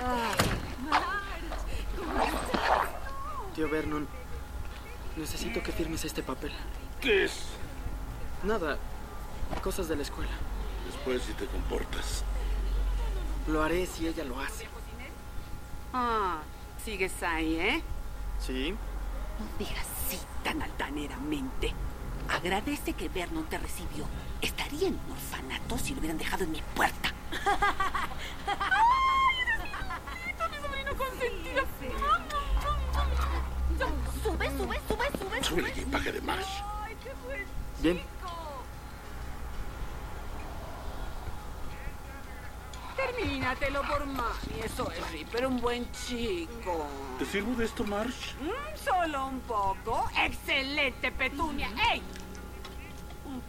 [0.03, 0.35] Ah.
[3.55, 4.07] Tío Vernon,
[5.17, 6.51] necesito que firmes este papel.
[6.99, 7.45] ¿Qué es?
[8.43, 8.77] Nada,
[9.63, 10.31] cosas de la escuela.
[10.85, 12.23] Después si te comportas.
[13.47, 14.67] Lo haré si ella lo hace.
[15.93, 16.41] Ah,
[16.83, 17.83] sigues ahí, ¿eh?
[18.39, 18.75] ¿Sí?
[19.39, 21.73] No digas sí tan altaneramente.
[22.31, 24.05] Agradece que Vernon te recibió.
[24.41, 27.11] Estaría en un orfanato si lo hubieran dejado en mi puerta.
[30.49, 31.63] mi sobrino consentido.
[34.23, 35.43] Sube, sube, sube, sube.
[35.43, 36.61] Sube el equipaje de Marsh.
[37.81, 38.01] Bien.
[42.95, 44.59] Termínatelo por mami.
[44.63, 46.85] Eso es Ripper, un buen chico.
[47.17, 48.33] ¿Te sirvo de esto, Marsh?
[48.41, 50.07] Mm, Solo un poco.
[50.23, 51.69] Excelente, Petunia.
[51.91, 52.01] ¡Ey!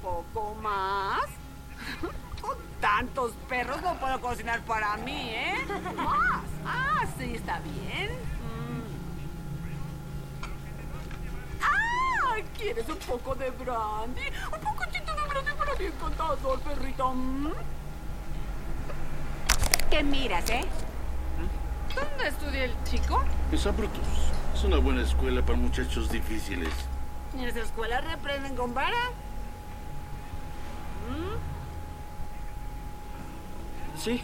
[0.02, 1.24] Poco más.
[2.40, 5.64] Con tantos perros no puedo cocinar para mí, ¿eh?
[5.96, 6.42] Más.
[6.66, 8.10] Ah, sí, está bien.
[8.42, 8.82] Mm.
[11.62, 14.22] Ah, ¿quieres un poco de brandy?
[14.52, 17.14] Un poquitito de brandy para mi encantador, perrito.
[17.14, 17.52] Mm.
[19.88, 20.64] ¿Qué miras, eh?
[21.94, 23.22] ¿Dónde estudia el chico?
[23.56, 24.00] San Brutus.
[24.54, 26.72] Es una buena escuela para muchachos difíciles.
[27.34, 29.10] ¿En esa escuela reprenden con vara?
[31.12, 31.36] ¿Mm?
[33.98, 34.22] Sí,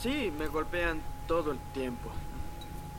[0.00, 2.10] sí, me golpean todo el tiempo.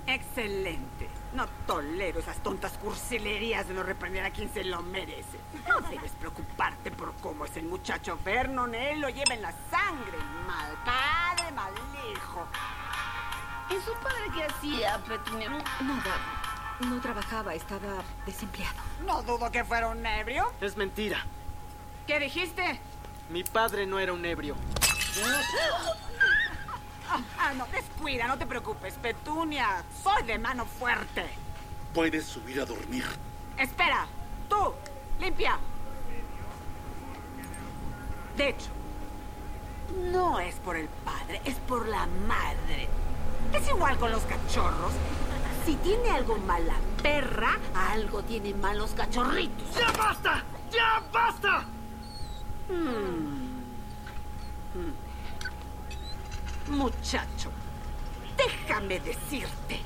[0.05, 1.09] Excelente.
[1.33, 5.37] No tolero esas tontas cursilerías de no reprender a quien se lo merece.
[5.67, 8.73] No debes preocuparte por cómo es el muchacho Vernon.
[8.73, 10.17] Él lo lleva en la sangre.
[10.47, 11.73] Mal padre, mal
[12.13, 12.47] hijo.
[13.69, 15.49] ¿Y su padre qué hacía, Petunia?
[15.49, 16.15] Nada.
[16.79, 18.77] No trabajaba, estaba desempleado.
[19.05, 20.53] No dudo que fuera un ebrio.
[20.61, 21.25] Es mentira.
[22.05, 22.79] ¿Qué dijiste?
[23.29, 24.55] Mi padre no era un ebrio.
[27.39, 29.83] Ah, no, descuida, no te preocupes, Petunia.
[30.03, 31.25] Soy de mano fuerte.
[31.93, 33.05] Puedes subir a dormir.
[33.57, 34.05] Espera,
[34.47, 34.73] tú,
[35.19, 35.57] limpia.
[38.37, 38.69] De hecho,
[40.11, 42.87] no es por el padre, es por la madre.
[43.53, 44.93] Es igual con los cachorros.
[45.65, 49.75] Si tiene algo mal la perra, algo tiene mal los cachorritos.
[49.75, 50.43] ¡Ya basta!
[50.71, 51.65] ¡Ya basta!
[52.69, 53.47] Mm.
[54.75, 54.93] Mm.
[56.77, 57.49] Muchacho,
[58.37, 59.79] déjame decirte.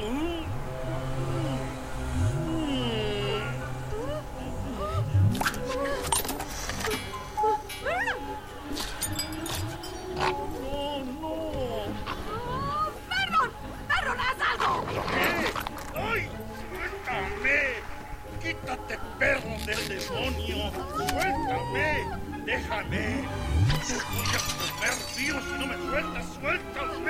[0.00, 0.57] ¡No,
[23.88, 24.38] ¡Te voy a
[24.68, 26.24] comer vivo si no me sueltas!
[26.38, 27.07] ¡Suéltame,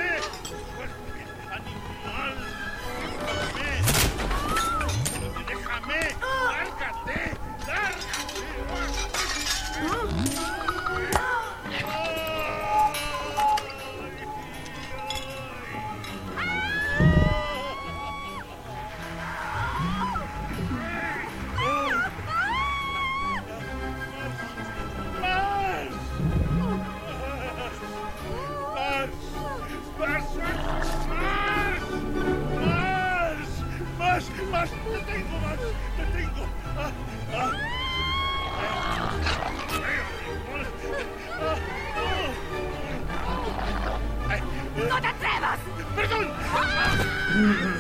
[47.39, 47.78] Mm-hmm.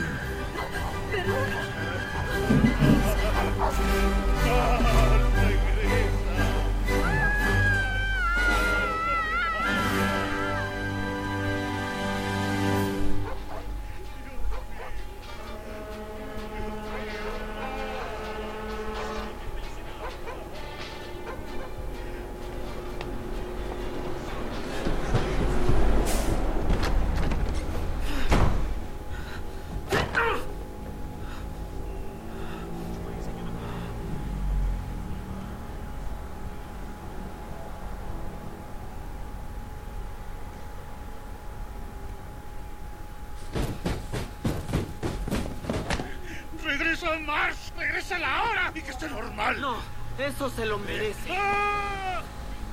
[47.08, 49.60] Regresa Mars, regresa la hora y que esté normal.
[49.60, 49.76] No,
[50.18, 51.36] eso se lo merece.
[51.36, 52.22] ¡Ah!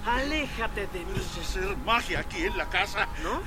[0.05, 1.05] Aléjate de mí.
[1.13, 3.07] Puedes hacer magia aquí en la casa.
[3.23, 3.41] ¿No?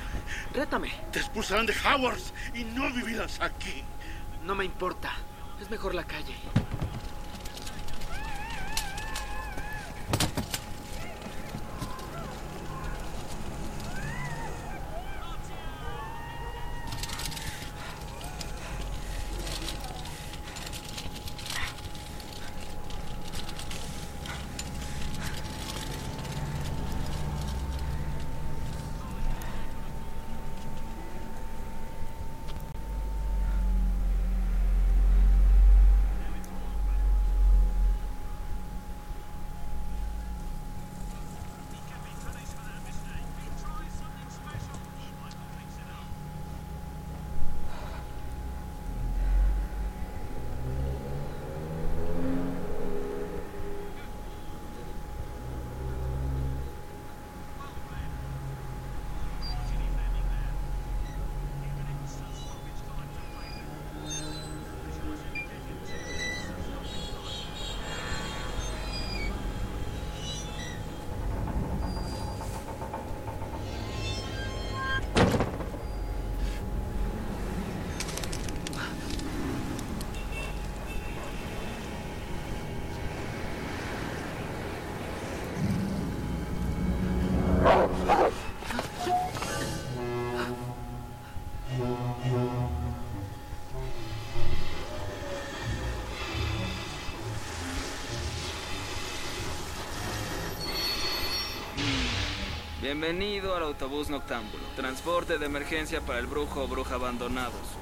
[0.53, 0.91] Rétame.
[1.11, 3.83] Te expulsarán de Howards y no vivirás aquí.
[4.43, 5.11] No me importa.
[5.61, 6.35] Es mejor la calle.
[102.91, 107.77] Bienvenido al autobús noctámbulo, transporte de emergencia para el brujo o bruja abandonados.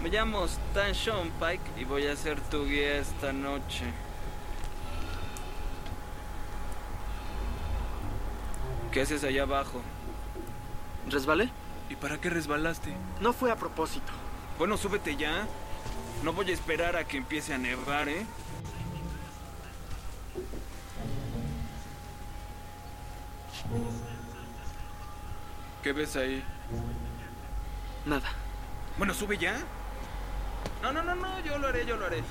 [0.00, 3.86] Me llamo Stan Sean Pike y voy a ser tu guía esta noche.
[8.92, 9.82] ¿Qué haces allá abajo?
[11.08, 11.50] ¿Resbalé?
[11.90, 12.94] ¿Y para qué resbalaste?
[13.20, 14.12] No fue a propósito.
[14.56, 15.48] Bueno, súbete ya.
[16.22, 18.24] No voy a esperar a que empiece a nevar, ¿eh?
[25.98, 26.44] Ves ahí?
[28.06, 28.28] Nada.
[28.96, 29.58] Bueno, sube ya.
[30.80, 32.22] No, no, no, no, yo lo haré, yo lo haré.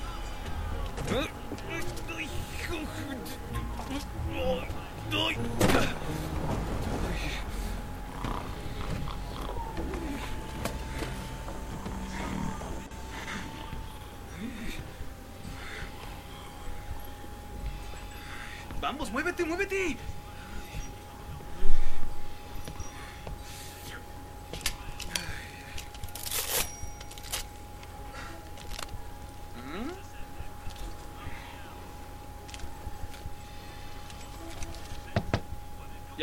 [18.80, 19.98] Vamos, muévete, muévete.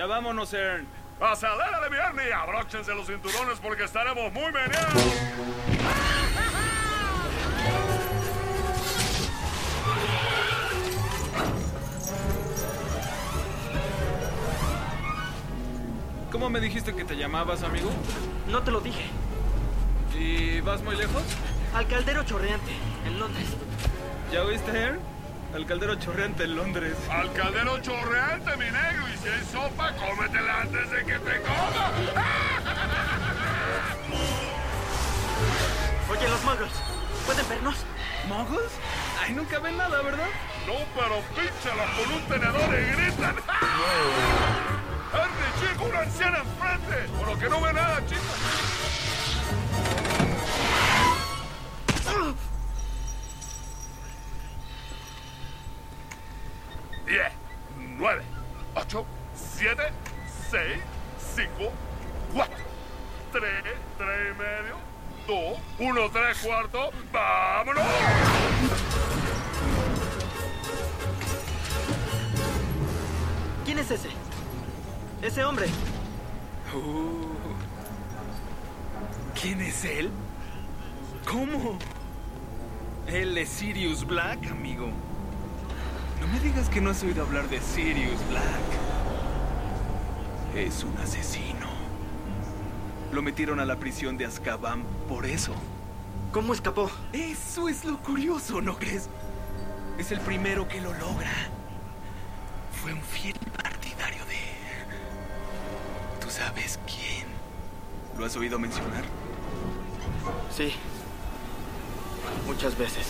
[0.05, 0.85] Ya vámonos, Ern.
[1.19, 5.03] Acelérale, viernes y abróchense los cinturones porque estaremos muy meneados.
[16.31, 17.89] ¿Cómo me dijiste que te llamabas, amigo?
[18.47, 19.09] No te lo dije.
[20.15, 21.23] ¿Y vas muy lejos?
[21.73, 22.73] Al caldero chorreante,
[23.07, 23.47] en Londres.
[24.31, 25.15] ¿Ya oíste, Ern?
[25.55, 26.95] Al caldero chorreante en Londres.
[27.09, 29.07] Al caldero chorreante, mi negro.
[29.13, 29.74] Y si hay sopa,
[30.15, 31.91] cómetela antes de que te coma.
[36.09, 36.71] Oye, los muggles,
[37.25, 37.75] ¿pueden vernos?
[38.27, 38.71] ¿Muggles?
[39.21, 40.29] Ay, nunca ven nada, ¿verdad?
[40.65, 43.35] No, pero pínchalos con un tenedor y gritan.
[45.13, 47.07] ¡Henry, chico, una anciana enfrente!
[47.17, 48.21] Por lo que no ve nada, chico.
[57.05, 57.31] Diez,
[57.97, 58.23] nueve,
[58.73, 59.05] ocho,
[59.35, 59.83] siete,
[60.55, 60.81] seis,
[61.35, 61.69] cinco,
[62.33, 62.55] cuatro,
[63.33, 63.63] tres,
[63.97, 64.77] tres y medio,
[65.27, 66.93] dos, uno, tres cuartos.
[67.11, 67.83] ¡Vámonos!
[73.65, 74.09] ¿Quién es ese?
[75.21, 75.67] Ese hombre.
[76.73, 77.33] Uh.
[79.37, 80.09] ¿Quién es él?
[81.27, 81.77] ¿Cómo?
[83.07, 84.87] Él es Sirius Black, amigo.
[86.21, 88.94] No me digas que no has oído hablar de Sirius Black.
[90.55, 91.67] Es un asesino.
[93.11, 95.53] Lo metieron a la prisión de Azkaban por eso.
[96.31, 96.89] ¿Cómo escapó?
[97.11, 99.09] Eso es lo curioso, ¿no crees?
[99.97, 101.31] Es el primero que lo logra.
[102.81, 104.37] Fue un fiel partidario de...
[106.21, 107.27] ¿Tú sabes quién?
[108.17, 109.03] ¿Lo has oído mencionar?
[110.55, 110.73] Sí.
[112.47, 113.07] Muchas veces.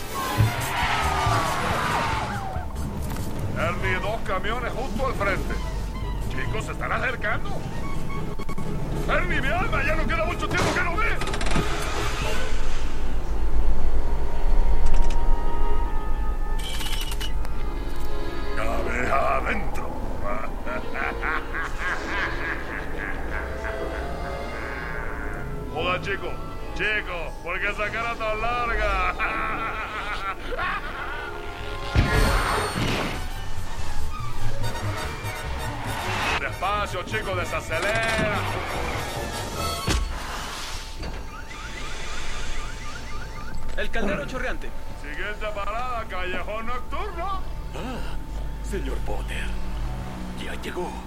[3.55, 5.64] Ernie, dos camiones justo al frente.
[6.35, 7.49] Chicos, se están acercando.
[9.09, 11.17] Ernie, mi alma, ya no queda mucho tiempo que no ves.
[50.65, 51.04] Ya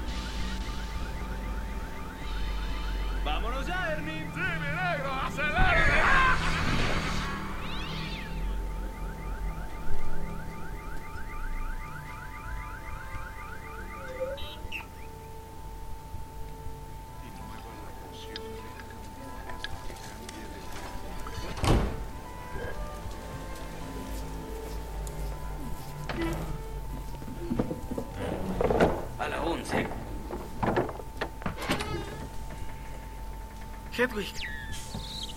[34.08, 34.32] Hedwig.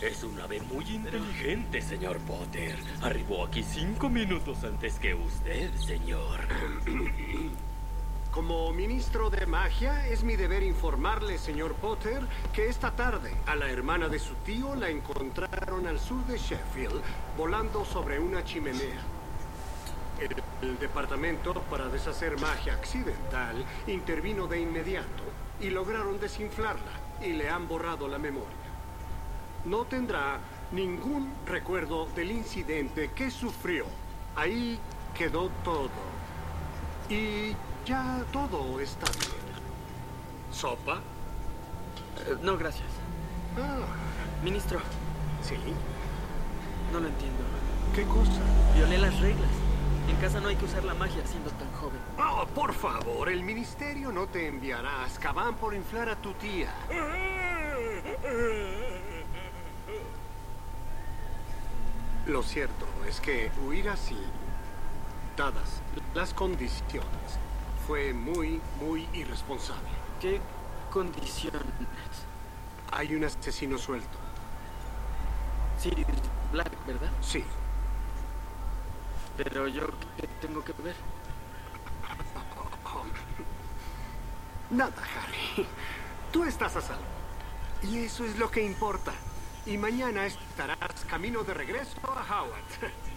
[0.02, 2.76] Es un ave muy inteligente, señor Potter.
[3.02, 6.40] Arribó aquí cinco minutos antes que usted, señor.
[8.32, 12.22] Como ministro de magia, es mi deber informarle, señor Potter,
[12.54, 17.02] que esta tarde a la hermana de su tío la encontraron al sur de Sheffield,
[17.38, 19.02] volando sobre una chimenea.
[20.20, 25.24] El, el departamento para deshacer magia accidental intervino de inmediato
[25.60, 26.92] y lograron desinflarla
[27.22, 28.61] y le han borrado la memoria.
[29.66, 30.40] No tendrá
[30.72, 33.86] ningún recuerdo del incidente que sufrió.
[34.36, 34.80] Ahí
[35.16, 35.90] quedó todo.
[37.10, 37.56] Y
[37.86, 39.42] ya todo está bien.
[40.52, 41.02] ¿Sopa?
[42.28, 42.88] Eh, no, gracias.
[43.58, 43.80] Ah,
[44.44, 44.80] Ministro,
[45.44, 45.56] sí.
[46.92, 47.44] no lo entiendo.
[47.94, 48.42] ¿Qué cosa?
[48.76, 49.50] Violé las reglas.
[50.10, 52.00] En casa no hay que usar la magia siendo tan joven.
[52.18, 56.74] Oh, por favor, el ministerio no te enviará a Azkaban por inflar a tu tía.
[62.28, 64.18] Lo cierto es que huir así,
[65.36, 65.82] dadas
[66.14, 67.40] las condiciones,
[67.88, 69.90] fue muy, muy irresponsable.
[70.20, 70.40] ¿Qué
[70.92, 71.64] condiciones?
[72.92, 74.20] Hay un asesino suelto.
[75.80, 76.08] Sirius
[76.52, 77.10] Black, ¿verdad?
[77.22, 77.44] Sí.
[79.38, 79.88] Pero yo,
[80.18, 80.96] ¿qué tengo que ver?
[84.70, 85.66] Nada, Harry.
[86.32, 87.02] Tú estás a salvo.
[87.82, 89.12] Y eso es lo que importa.
[89.66, 92.64] Y mañana estarás camino de regreso a Howard.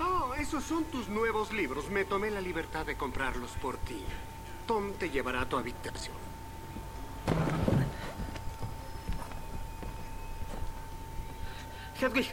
[0.00, 1.90] Oh, esos son tus nuevos libros.
[1.90, 4.04] Me tomé la libertad de comprarlos por ti.
[4.64, 6.14] Tom te llevará a tu habitación.
[12.00, 12.32] Hedwig,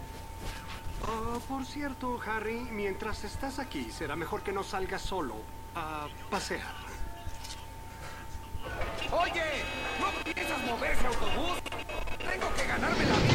[1.07, 5.35] Oh, por cierto, Harry, mientras estás aquí, será mejor que no salgas solo
[5.75, 6.73] a pasear.
[9.11, 9.43] Oye,
[9.99, 11.64] ¿no piensas mover ese autobús?
[12.35, 13.34] Tengo que ganarme la vida.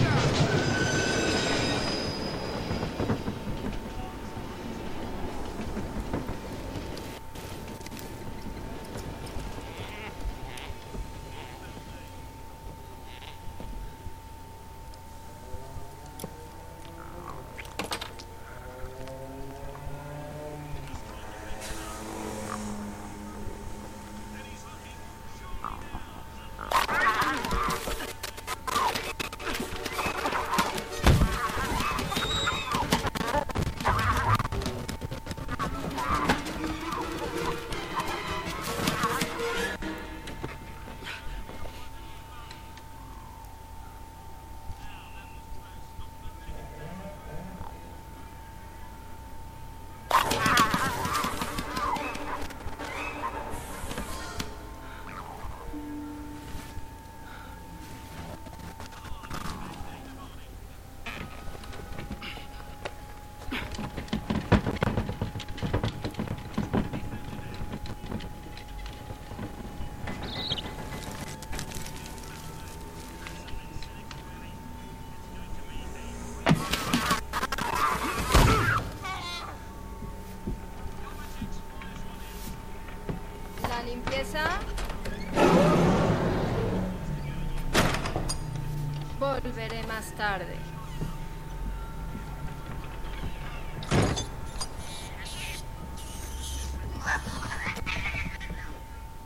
[89.61, 90.57] Veré más tarde.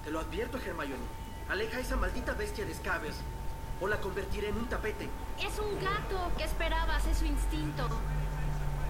[0.02, 0.96] Te lo advierto, Hermione.
[1.48, 3.14] Aleja a esa maldita bestia de Scabbers
[3.80, 5.08] o la convertiré en un tapete.
[5.38, 6.32] Es un gato.
[6.36, 7.06] ¿Qué esperabas?
[7.06, 7.88] Es su instinto.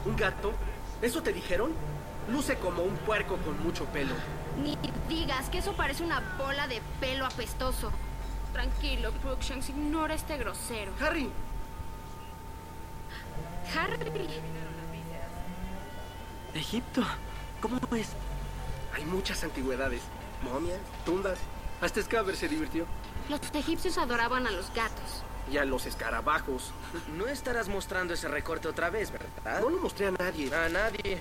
[0.07, 0.55] ¿Un gato?
[1.03, 1.73] ¿Eso te dijeron?
[2.33, 4.15] Luce como un puerco con mucho pelo.
[4.63, 4.79] Ni
[5.11, 7.93] digas que eso parece una bola de pelo apestoso.
[8.55, 10.93] Tranquilo, Crookshanks, ignora este grosero.
[11.01, 11.29] ¡Harry!
[13.77, 13.99] ¡Harry!
[16.55, 17.03] ¿Egipto?
[17.61, 18.11] ¿Cómo es?
[18.95, 20.03] Hay muchas antigüedades.
[20.45, 21.39] Momias, tumbas.
[21.81, 22.87] Hasta Scabbers se divirtió.
[23.29, 25.25] Los egipcios adoraban a los gatos.
[25.51, 26.71] Y a los escarabajos.
[27.17, 29.61] No estarás mostrando ese recorte otra vez, ¿verdad?
[29.61, 30.55] No lo mostré a nadie.
[30.55, 31.21] A nadie.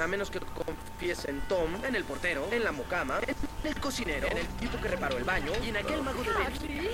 [0.00, 4.28] A menos que confíes en Tom, en el portero, en la mocama, en el cocinero,
[4.28, 6.90] en el tipo que reparó el baño y en aquel mago de Harry,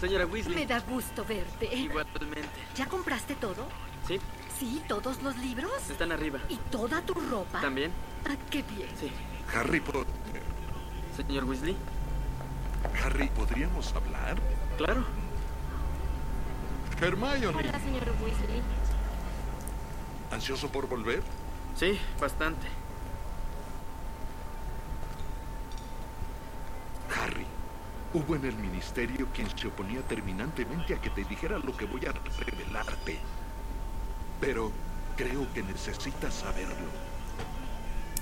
[0.00, 0.54] Señora Weasley.
[0.54, 1.74] me da gusto verte.
[1.74, 2.48] Igualmente.
[2.76, 3.66] ¿Ya compraste todo?
[4.06, 4.20] Sí,
[4.58, 5.70] Sí, todos los libros.
[5.88, 6.40] están arriba.
[6.48, 7.60] ¿Y toda tu ropa?
[7.60, 7.92] ¿También?
[8.28, 8.88] Ah, qué bien.
[8.98, 9.10] Sí.
[9.54, 10.06] Harry Potter.
[11.16, 11.76] Señor Weasley.
[13.04, 14.36] Harry, ¿podríamos hablar?
[14.76, 15.04] Claro.
[17.00, 17.46] Hermione.
[17.46, 18.62] Hola, señor Weasley.
[20.32, 21.22] ¿Ansioso por volver?
[21.76, 22.66] Sí, bastante.
[27.16, 27.46] Harry,
[28.18, 32.04] hubo en el ministerio quien se oponía terminantemente a que te dijera lo que voy
[32.06, 33.18] a revelarte.
[34.40, 34.72] Pero
[35.16, 36.90] creo que necesitas saberlo.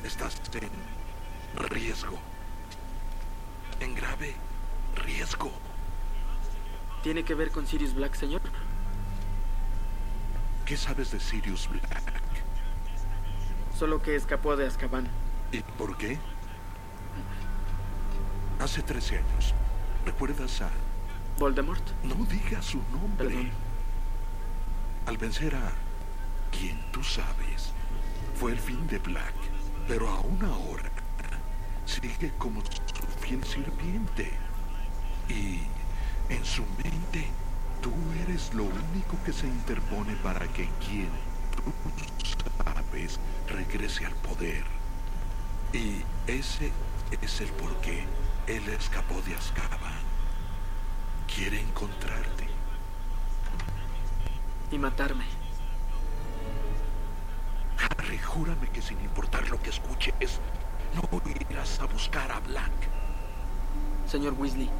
[0.05, 0.71] Estás en
[1.69, 2.19] riesgo.
[3.81, 4.35] En grave
[4.97, 5.51] riesgo.
[7.03, 8.43] ¿Tiene que ver con Sirius Black, señor?
[10.65, 12.03] ¿Qué sabes de Sirius Black?
[13.79, 15.07] Solo que escapó de Azkaban.
[15.53, 16.19] ¿Y por qué?
[18.59, 19.55] Hace 13 años.
[20.07, 20.71] ¿Recuerdas a...?
[21.39, 21.83] ¿Voldemort?
[22.05, 23.29] No digas su nombre.
[23.29, 23.51] Perdón.
[25.05, 25.73] Al vencer a
[26.51, 27.73] quien tú sabes,
[28.39, 29.35] fue el fin de Black.
[29.87, 30.91] Pero aún ahora
[31.85, 34.33] sigue como su fiel sirviente.
[35.29, 35.61] Y
[36.33, 37.29] en su mente,
[37.83, 37.93] tú
[38.23, 41.11] eres lo único que se interpone para que quien
[41.55, 41.73] tú
[42.65, 44.65] sabes regrese al poder.
[45.73, 46.73] Y ese
[47.21, 48.05] es el por qué
[48.47, 49.96] él escapó de Azkaban.
[51.37, 52.47] Quiere encontrarte.
[54.73, 55.27] Y matarme.
[57.77, 60.41] Harry, júrame que sin importar lo que escuches,
[60.95, 62.73] no irás a buscar a Black.
[64.07, 64.71] Señor Weasley,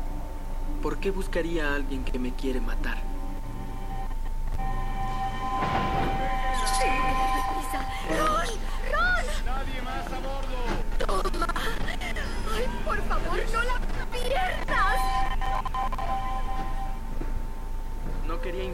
[0.81, 3.03] ¿por qué buscaría a alguien que me quiere matar?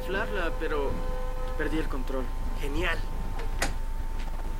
[0.02, 0.90] Inflarla, pero
[1.56, 2.24] perdí el control.
[2.60, 2.98] Genial.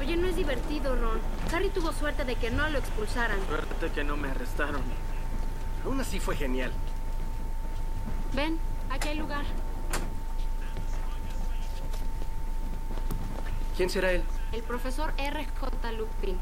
[0.01, 1.21] Oye, no es divertido, Ron.
[1.53, 3.39] Harry tuvo suerte de que no lo expulsaran.
[3.47, 4.83] Suerte que no me arrestaron.
[5.85, 6.73] Aún así fue genial.
[8.33, 8.59] Ven,
[8.91, 9.45] aquí hay lugar.
[13.77, 14.23] ¿Quién será él?
[14.53, 15.93] El profesor R.J.
[15.93, 16.39] Lupin.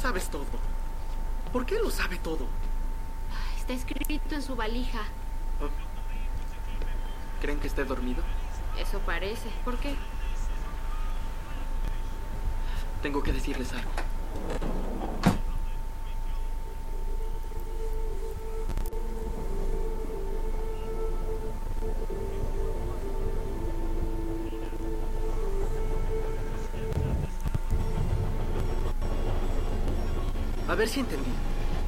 [0.00, 0.44] Sabes todo.
[1.52, 2.46] ¿Por qué lo sabe todo?
[3.58, 5.02] Está escrito en su valija.
[7.44, 8.22] ¿Creen que esté dormido?
[8.80, 9.50] Eso parece.
[9.66, 9.94] ¿Por qué?
[13.02, 13.90] Tengo que decirles algo.
[30.66, 31.30] A ver si entendí.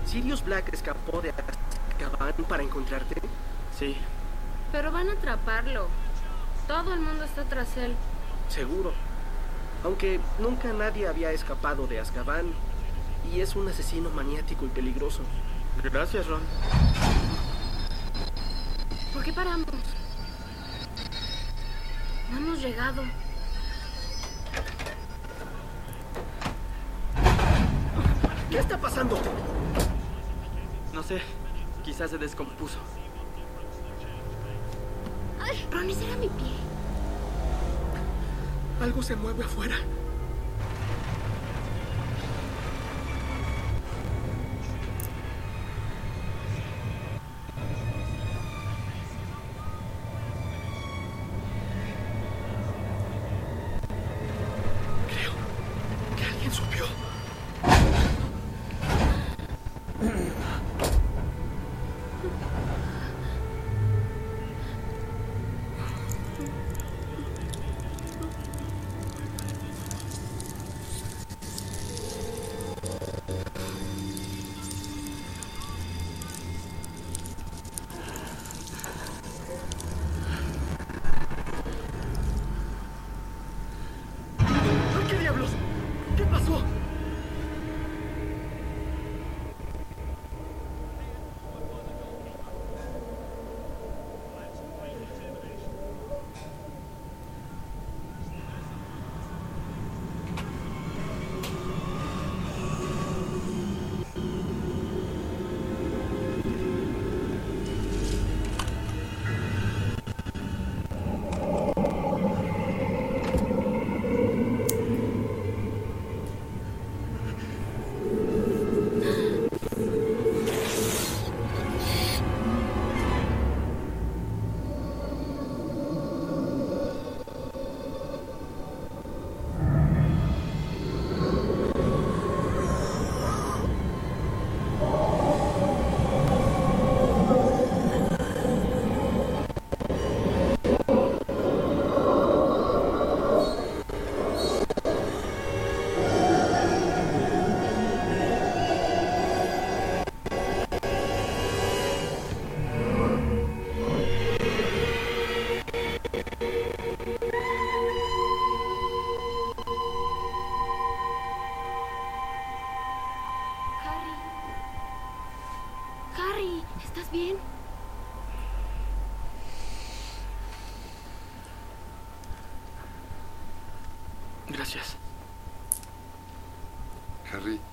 [0.04, 3.22] ¿Sirius Black escapó de Azkaban para encontrarte?
[3.78, 3.96] Sí,
[4.76, 5.88] Pero van a atraparlo.
[6.68, 7.96] Todo el mundo está tras él.
[8.50, 8.92] seguro.
[9.82, 12.52] Aunque nunca nadie había escapado de Azkaban.
[13.32, 15.22] Y es un asesino maniático y peligroso.
[15.82, 16.42] Gracias, Ron.
[19.14, 19.66] ¿Por qué paramos?
[22.30, 23.02] No hemos llegado.
[28.50, 29.18] ¿Qué está pasando?
[30.92, 31.22] No sé.
[31.82, 32.78] Quizás se descompuso.
[35.76, 35.82] ¡Ay!
[35.82, 36.52] Ron, ese era mi pie.
[38.80, 39.76] Algo se mueve afuera.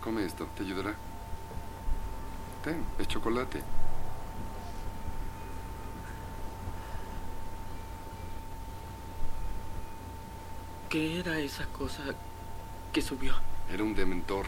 [0.03, 0.93] Come esto, te ayudará.
[2.63, 3.61] Ten, es chocolate.
[10.89, 12.03] ¿Qué era esa cosa
[12.91, 13.33] que subió?
[13.71, 14.45] Era un dementor,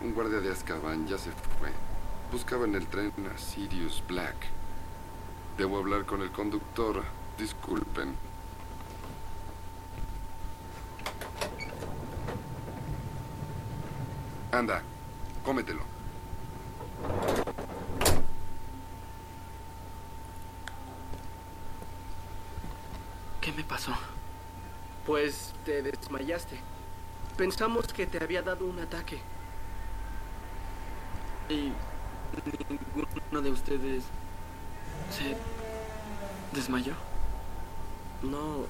[0.00, 1.70] un guardia de Azkaban, ya se fue.
[2.30, 4.36] Buscaba en el tren a Sirius Black.
[5.58, 7.02] Debo hablar con el conductor.
[7.36, 8.16] Disculpen.
[14.52, 14.82] Anda,
[15.42, 15.82] cómetelo.
[23.40, 23.92] ¿Qué me pasó?
[25.04, 26.60] Pues te desmayaste.
[27.36, 29.20] Pensamos que te había dado un ataque.
[31.48, 31.72] Y
[32.68, 34.04] ninguno de ustedes
[35.10, 35.36] se
[36.54, 36.94] desmayó.
[38.22, 38.66] No,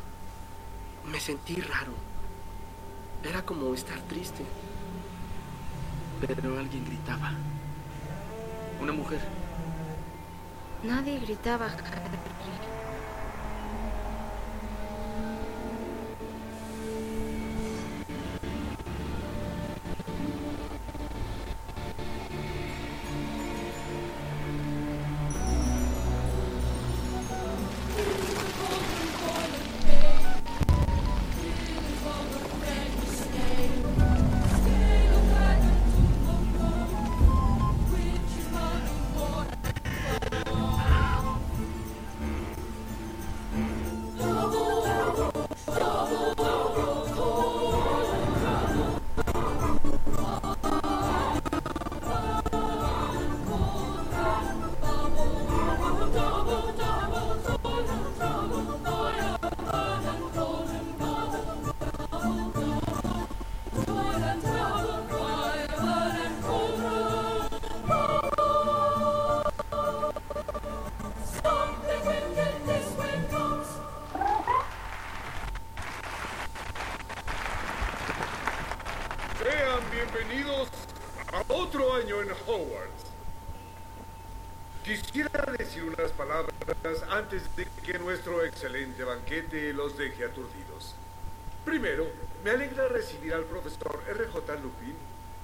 [1.04, 1.92] me sentí raro.
[3.22, 4.42] Era como estar triste.
[6.26, 7.32] Pero alguien gritaba.
[8.80, 9.20] Una mujer.
[10.84, 11.66] Nadie gritaba.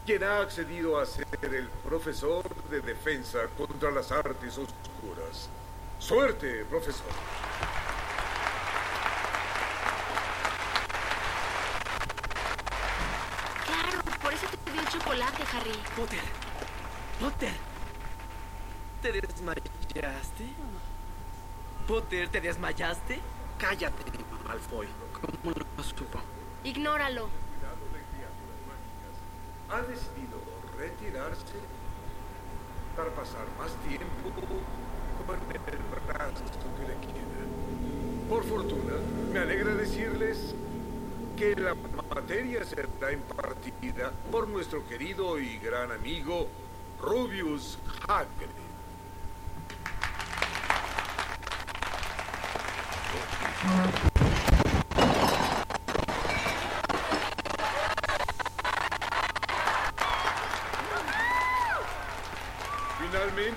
[0.09, 5.51] Quien ha accedido a ser el profesor de defensa contra las artes oscuras.
[5.99, 7.13] Suerte, profesor.
[13.67, 15.79] Claro, por eso te dio el chocolate, Harry.
[15.95, 16.21] Potter.
[17.21, 17.53] Potter.
[19.03, 20.47] ¿Te desmayaste?
[21.87, 23.21] Potter, ¿te desmayaste?
[23.59, 24.05] Cállate,
[24.47, 24.89] Malfoy.
[25.13, 26.19] ¿Cómo lo supo?
[26.65, 27.29] Ignóralo.
[29.71, 30.39] Ha decidido
[30.79, 31.59] retirarse
[32.97, 34.31] para pasar más tiempo
[35.27, 36.45] con el brazo
[36.77, 38.29] que le queda.
[38.31, 38.95] Por fortuna,
[39.33, 40.55] me alegra decirles
[41.37, 41.75] que la
[42.15, 46.49] materia será impartida por nuestro querido y gran amigo
[47.01, 47.79] Rubius
[48.09, 48.49] Hagrid.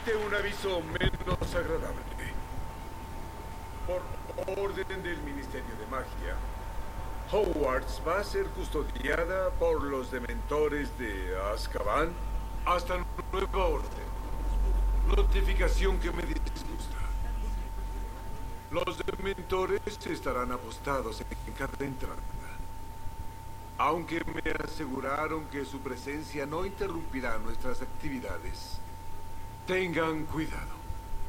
[0.10, 2.02] Un aviso menos agradable.
[3.86, 6.36] Por orden del Ministerio de Magia,
[7.32, 12.10] Hogwarts va a ser custodiada por los dementores de Azkaban
[12.66, 14.12] hasta nueva orden.
[15.16, 16.98] Notificación que me disgusta.
[18.72, 22.16] Los dementores estarán apostados en cada entrada.
[23.78, 28.81] Aunque me aseguraron que su presencia no interrumpirá nuestras actividades,
[29.72, 30.76] tengan cuidado.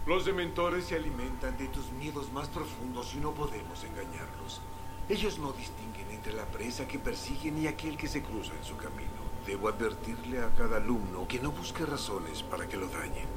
[0.05, 4.61] Los dementores se alimentan de tus miedos más profundos y no podemos engañarlos.
[5.09, 8.77] Ellos no distinguen entre la presa que persiguen y aquel que se cruza en su
[8.77, 9.23] camino.
[9.47, 13.29] Debo advertirle a cada alumno que no busque razones para que lo dañen.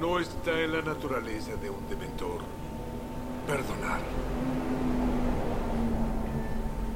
[0.00, 2.40] No está en la naturaleza de un dementor
[3.46, 4.00] perdonar.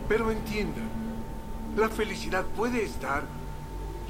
[0.09, 0.89] Pero entiendan,
[1.77, 3.42] la felicidad puede estar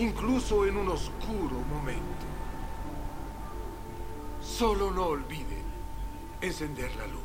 [0.03, 2.27] incluso en un oscuro momento.
[4.43, 5.63] Solo no olviden
[6.41, 7.23] encender la luz.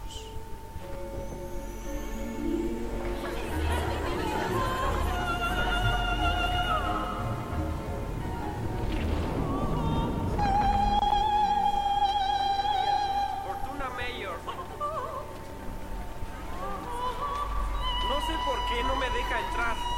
[18.07, 19.96] No sé por qué no me deja entrar.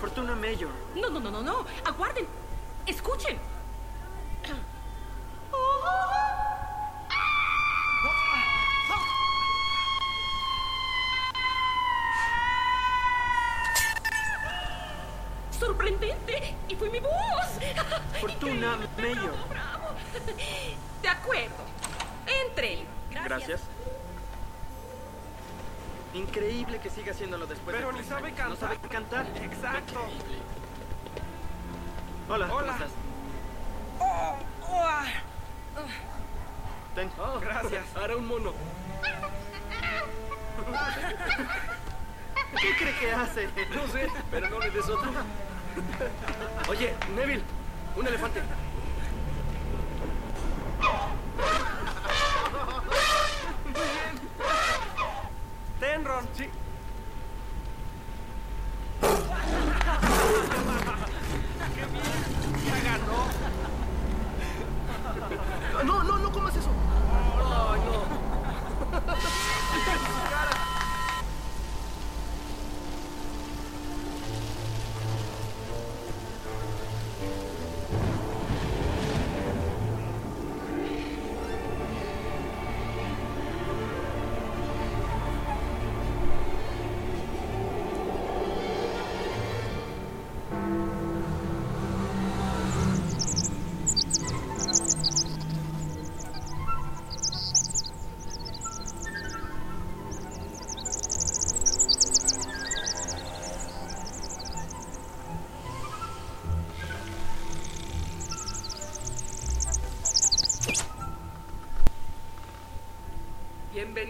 [0.00, 0.70] Fortuna Mayor.
[0.96, 1.66] No, no, no, no, no.
[1.84, 2.26] Aguarden.
[2.86, 3.36] Escuchen.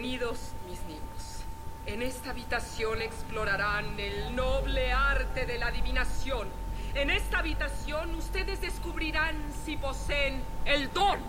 [0.01, 1.43] Bienvenidos, mis niños.
[1.85, 6.47] En esta habitación explorarán el noble arte de la adivinación.
[6.95, 11.19] En esta habitación ustedes descubrirán si poseen el don.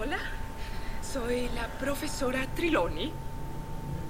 [0.00, 0.18] Hola,
[1.02, 3.12] soy la profesora Triloni.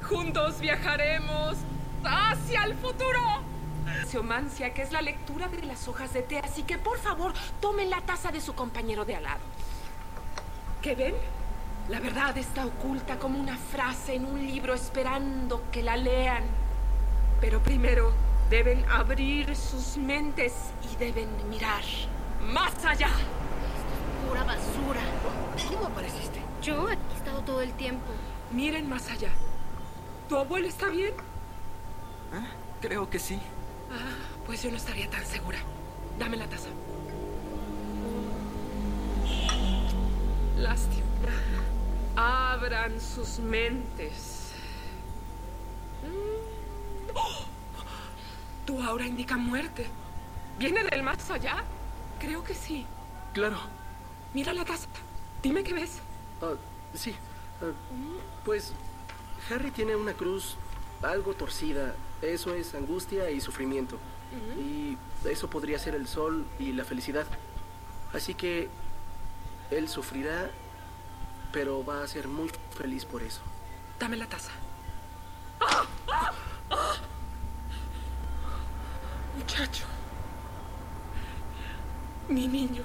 [0.03, 1.57] Juntos viajaremos
[2.05, 3.21] hacia el futuro.
[4.07, 7.33] Seomancia, que es la lectura de las hojas de té, así que por favor
[7.63, 9.41] tomen la taza de su compañero de al lado.
[10.83, 11.15] ¿Qué ven?
[11.89, 16.45] La verdad está oculta como una frase en un libro esperando que la lean.
[17.41, 18.13] Pero primero
[18.51, 20.53] deben abrir sus mentes
[20.93, 21.83] y deben mirar
[22.53, 23.09] más allá.
[24.29, 25.01] Pura basura.
[25.71, 26.41] ¿Cómo apareciste?
[26.63, 28.13] Yo aquí he estado todo el tiempo.
[28.53, 29.31] Miren más allá.
[30.29, 31.15] ¿Tu abuelo está bien?
[32.83, 33.41] Creo que sí.
[33.91, 35.59] Ah, pues yo no estaría tan segura.
[36.19, 36.69] Dame la taza.
[40.59, 41.07] Lástima.
[42.59, 44.51] Abran sus mentes.
[46.03, 47.15] Mm.
[47.15, 47.45] ¡Oh!
[48.67, 49.87] Tu aura indica muerte.
[50.59, 51.63] ¿Viene del más allá?
[52.19, 52.85] Creo que sí.
[53.33, 53.59] Claro.
[54.35, 54.89] Mira la taza.
[55.41, 56.01] Dime qué ves.
[56.43, 56.55] Ah,
[56.95, 57.15] sí.
[57.63, 57.71] Ah,
[58.45, 58.73] pues
[59.49, 60.57] Harry tiene una cruz
[61.03, 61.95] algo torcida.
[62.23, 63.99] Eso es angustia y sufrimiento.
[64.59, 64.99] Y
[65.29, 67.27] eso podría ser el sol y la felicidad.
[68.13, 68.69] Así que
[69.71, 70.51] él sufrirá,
[71.53, 73.41] pero va a ser muy feliz por eso.
[73.99, 74.53] Dame la taza.
[79.37, 79.85] Muchacho.
[82.29, 82.83] Mi niño.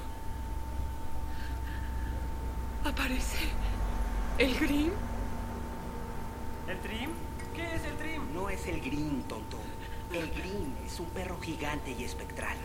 [2.86, 3.50] Aparece.
[4.38, 4.92] ¿El Grim?
[6.68, 7.10] ¿El Trim?
[7.56, 8.34] ¿Qué es el Trim?
[8.34, 9.58] No es el Green, tonto.
[10.12, 12.58] El Green es un perro gigante y espectral.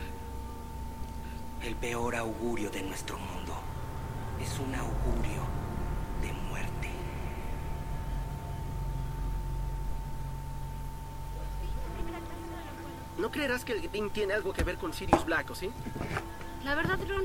[1.62, 3.54] El peor augurio de nuestro mundo.
[4.40, 5.42] Es un augurio
[6.22, 6.88] de muerte.
[13.18, 15.70] No creerás que el Green tiene algo que ver con Sirius Black, ¿o sí?
[16.64, 17.24] La verdad, Ron,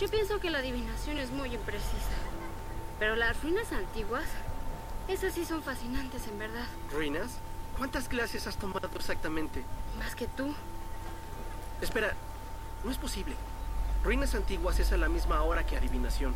[0.00, 2.16] yo pienso que la adivinación es muy imprecisa.
[2.98, 4.24] Pero las ruinas antiguas,
[5.06, 6.66] esas sí son fascinantes en verdad.
[6.90, 7.38] ¿Ruinas?
[7.76, 9.62] ¿Cuántas clases has tomado exactamente?
[9.98, 10.54] Más que tú.
[11.82, 12.14] Espera,
[12.82, 13.36] no es posible.
[14.02, 16.34] Ruinas antiguas es a la misma hora que adivinación.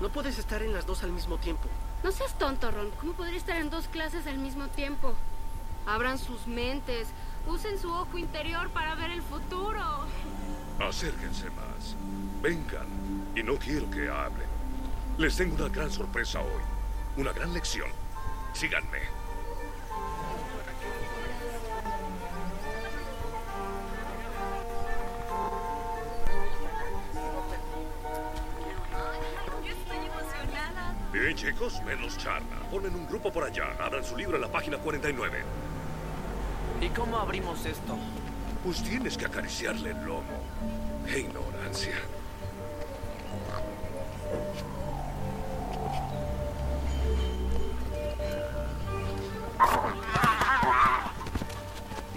[0.00, 1.68] No puedes estar en las dos al mismo tiempo.
[2.04, 2.90] No seas tonto, Ron.
[3.00, 5.14] ¿Cómo podría estar en dos clases al mismo tiempo?
[5.86, 7.08] Abran sus mentes.
[7.46, 9.80] Usen su ojo interior para ver el futuro.
[10.78, 11.96] Acérquense más.
[12.40, 12.86] Vengan.
[13.34, 14.48] Y no quiero que hablen.
[15.18, 16.62] Les tengo una gran sorpresa hoy.
[17.16, 17.88] Una gran lección.
[18.52, 19.00] Síganme.
[31.12, 32.56] Bien, chicos, menos charla.
[32.70, 33.76] Formen un grupo por allá.
[33.78, 35.44] Abran su libro en la página 49.
[36.82, 37.96] ¿Y cómo abrimos esto?
[38.64, 40.22] Pues tienes que acariciarle el lomo.
[41.06, 41.94] ¡Qué ignorancia!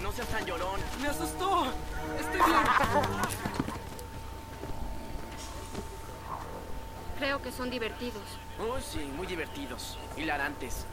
[0.02, 0.80] No seas tan llorón.
[1.00, 1.66] ¡Me asustó!
[2.18, 2.58] Estoy bien.
[7.18, 8.24] Creo que son divertidos.
[8.58, 9.96] Oh, sí, muy divertidos.
[10.16, 10.86] Hilarantes.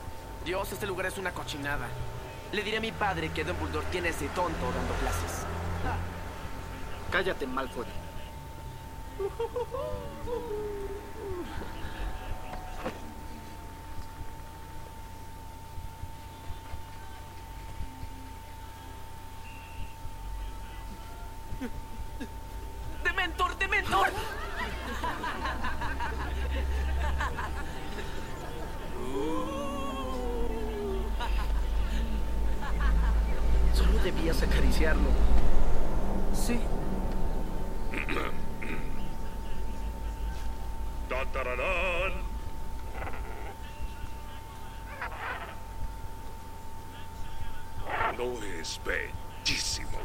[0.45, 1.87] Dios, este lugar es una cochinada.
[2.53, 5.43] Le diré a mi padre que Dumbledore tiene ese tonto dando clases.
[7.09, 7.87] Cállate, Malfoy.
[48.85, 49.99] bellísimo.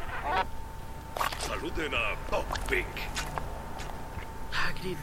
[1.40, 2.86] Saluden a Buckbeak.
[4.52, 4.96] Hagrid,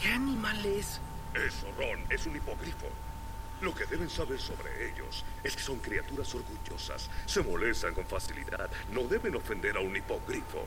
[0.00, 1.00] ¿qué animal es?
[1.34, 2.86] Eso, Ron, es un hipogrifo.
[3.60, 7.10] Lo que deben saber sobre ellos es que son criaturas orgullosas.
[7.26, 8.70] Se molestan con facilidad.
[8.92, 10.64] No deben ofender a un hipogrifo,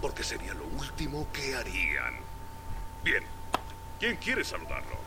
[0.00, 2.16] porque sería lo último que harían.
[3.02, 3.24] Bien,
[3.98, 4.98] ¿quién quiere saludarlo?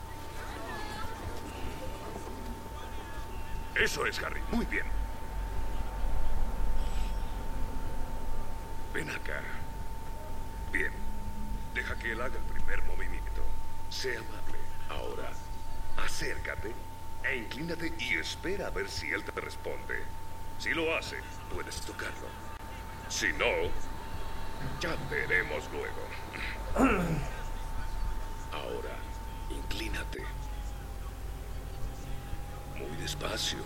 [3.76, 4.42] Eso es, Harry.
[4.52, 5.01] Muy bien.
[8.94, 9.42] Ven acá.
[10.72, 10.92] Bien.
[11.74, 13.42] Deja que él haga el primer movimiento.
[13.90, 14.60] Sé amable.
[14.90, 15.32] Ahora,
[15.98, 16.74] acércate
[17.24, 20.04] e inclínate y espera a ver si él te responde.
[20.58, 21.18] Si lo hace,
[21.54, 22.28] puedes tocarlo.
[23.08, 23.70] Si no,
[24.80, 26.08] ya veremos luego.
[28.52, 28.96] Ahora,
[29.50, 30.24] inclínate.
[32.78, 33.60] Muy despacio.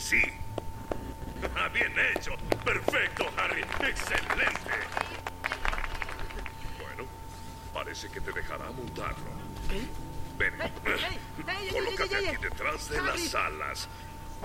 [0.00, 0.22] Sí.
[1.72, 2.32] Bien hecho.
[2.64, 3.60] Perfecto, Harry.
[3.60, 4.72] Excelente.
[6.80, 7.04] Bueno,
[7.72, 9.30] parece que te dejará montarlo.
[9.68, 9.82] ¿Qué?
[10.38, 10.54] Ven.
[11.70, 13.88] Colócate aquí detrás de las alas.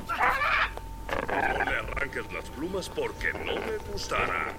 [0.08, 4.54] No le arranques las plumas porque no me gustará.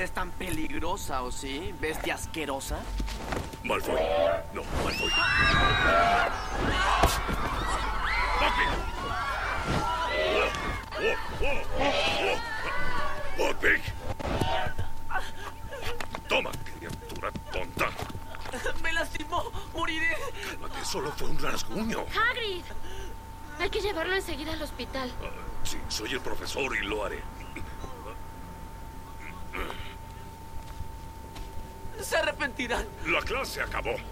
[0.00, 1.74] Eres tan peligrosa, ¿o sí?
[1.78, 2.78] Bestia asquerosa.
[3.62, 4.00] Malfoy.
[4.54, 5.12] No, Malfoy.
[13.36, 13.82] Buckbeak.
[16.28, 17.90] Toma, criatura tonta.
[18.82, 19.52] ¡Me lastimó!
[19.74, 20.16] ¡Moriré!
[20.50, 22.06] Cálmate, solo fue un rasguño.
[22.30, 22.64] ¡Hagrid!
[23.58, 25.12] Hay que llevarlo enseguida al hospital.
[25.62, 27.22] Sí, soy el profesor y lo haré.
[32.02, 32.16] Se
[33.30, 33.96] arrepentirán.
[33.96, 34.09] La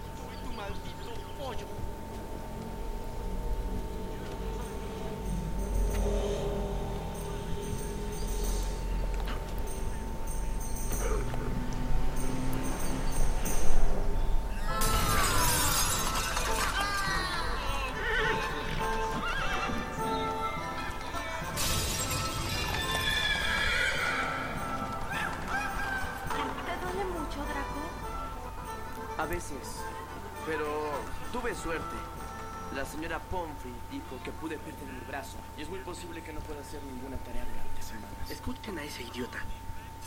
[35.59, 38.31] Y es muy posible que no pueda hacer ninguna tarea durante semanas.
[38.31, 39.39] Escuchen a ese idiota.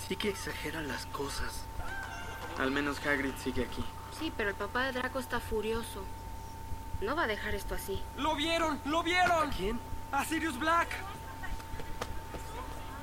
[0.08, 1.66] Sí que exagera las cosas.
[2.58, 3.84] Al menos Hagrid sigue aquí.
[4.18, 6.06] Sí, pero el papá de Draco está furioso.
[7.02, 8.02] No va a dejar esto así.
[8.16, 8.80] ¡Lo vieron!
[8.86, 9.50] ¡Lo vieron!
[9.50, 9.78] ¿A quién?
[10.14, 10.88] A Sirius Black.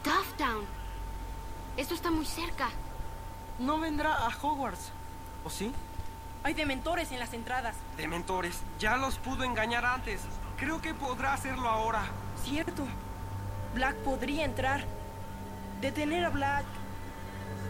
[0.03, 0.65] Dufftown.
[1.77, 2.71] Esto está muy cerca.
[3.59, 4.91] No vendrá a Hogwarts.
[5.45, 5.71] ¿O sí?
[6.45, 7.77] Hay dementores en las entradas.
[7.99, 8.61] Dementores.
[8.79, 10.23] Ya los pudo engañar antes.
[10.57, 12.05] Creo que podrá hacerlo ahora.
[12.45, 12.85] Cierto.
[13.75, 14.85] Black podría entrar.
[15.81, 16.65] Detener a Black.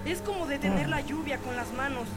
[0.05, 2.09] Es como detener la lluvia con las manos.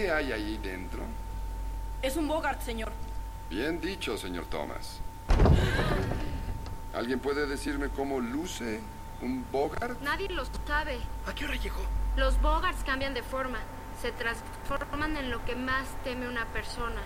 [0.00, 1.02] Qué hay ahí dentro?
[2.00, 2.90] Es un Bogart, señor.
[3.50, 4.98] Bien dicho, señor Thomas.
[6.94, 8.80] ¿Alguien puede decirme cómo luce
[9.20, 10.00] un Bogart?
[10.00, 10.98] Nadie lo sabe.
[11.26, 11.82] ¿A qué hora llegó?
[12.16, 13.58] Los Bogarts cambian de forma.
[14.00, 17.02] Se transforman en lo que más teme una persona.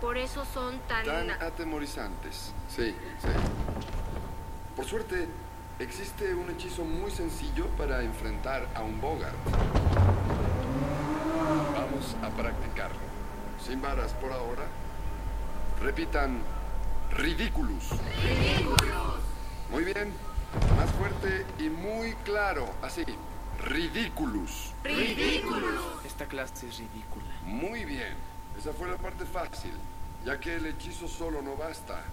[0.00, 1.04] Por eso son tan...
[1.04, 2.52] Tan atemorizantes.
[2.68, 3.28] Sí, sí.
[4.76, 5.26] Por suerte,
[5.80, 9.34] existe un hechizo muy sencillo para enfrentar a un Bogart.
[11.98, 12.96] Vamos a practicarlo.
[13.60, 14.62] Sin varas por ahora.
[15.82, 16.38] Repitan,
[17.10, 17.90] Ridiculous.
[19.72, 20.12] Muy bien.
[20.76, 22.72] Más fuerte y muy claro.
[22.82, 23.04] Así.
[23.64, 24.74] Ridiculous.
[26.06, 27.26] Esta clase es ridícula.
[27.44, 28.14] Muy bien.
[28.56, 29.72] Esa fue la parte fácil,
[30.24, 32.04] ya que el hechizo solo no basta.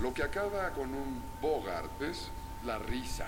[0.00, 2.30] Lo que acaba con un Bogart es
[2.64, 3.26] la risa.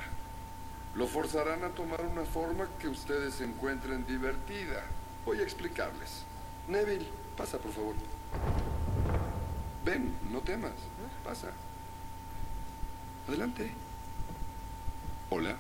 [0.95, 4.85] Lo forzarán a tomar una forma que ustedes encuentren divertida.
[5.25, 6.25] Voy a explicarles.
[6.69, 7.07] Neville,
[7.37, 7.95] pasa por favor.
[9.85, 10.73] Ven, no temas.
[11.23, 11.53] Pasa.
[13.29, 13.73] Adelante.
[15.31, 15.57] Hola.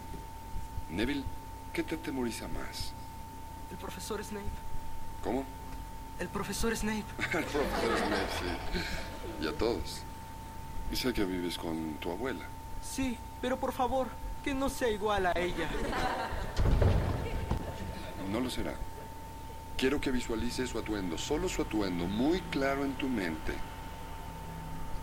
[0.90, 1.24] Neville,
[1.72, 2.92] ¿qué te atemoriza más?
[3.70, 4.44] El profesor Snape.
[5.22, 5.44] ¿Cómo?
[6.18, 7.04] El profesor Snape.
[7.18, 9.44] El profesor Snape, sí.
[9.44, 10.02] Y a todos.
[10.92, 12.44] Y sé que vives con tu abuela.
[12.82, 14.08] Sí, pero por favor,
[14.44, 15.68] que no sea igual a ella.
[18.30, 18.74] No lo será.
[19.76, 23.52] Quiero que visualices su atuendo, solo su atuendo, muy claro en tu mente.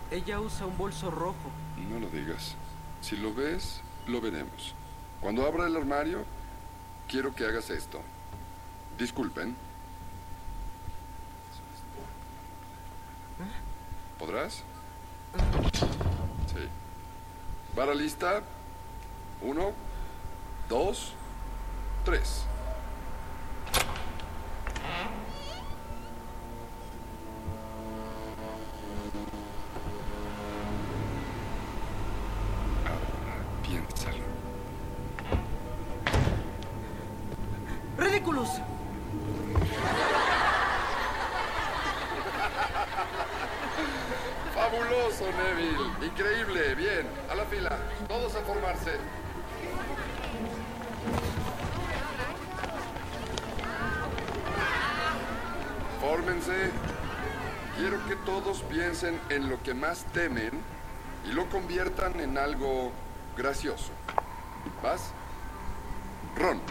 [0.10, 1.52] Ella usa un bolso rojo.
[1.90, 2.56] No lo digas.
[3.02, 4.74] Si lo ves, lo veremos.
[5.20, 6.24] Cuando abra el armario,
[7.08, 8.02] quiero que hagas esto.
[8.98, 9.56] Disculpen.
[14.18, 14.64] ¿Podrás?
[16.48, 16.68] Sí.
[17.76, 18.42] ¿Vara lista?
[19.42, 19.74] Uno,
[20.70, 21.14] dos,
[22.06, 22.46] tres.
[24.92, 25.21] Mm-hmm.
[59.82, 60.52] Más temen
[61.26, 62.92] y lo conviertan en algo
[63.36, 63.92] gracioso.
[64.84, 65.12] ¿Vas?
[66.38, 66.62] Ron.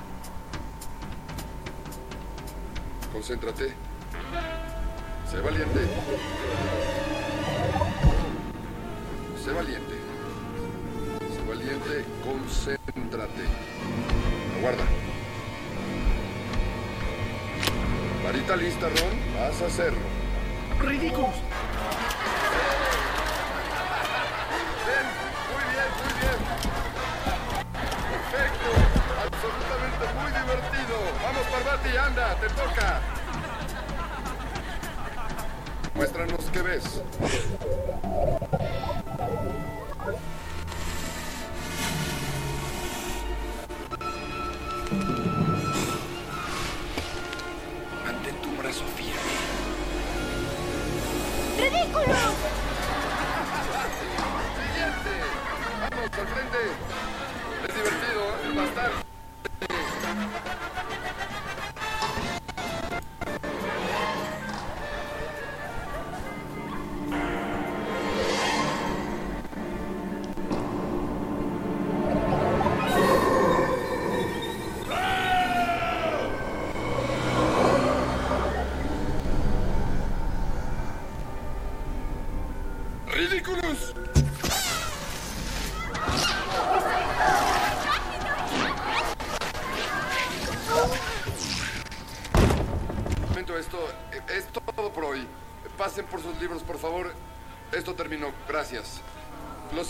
[3.13, 3.70] Concéntrate.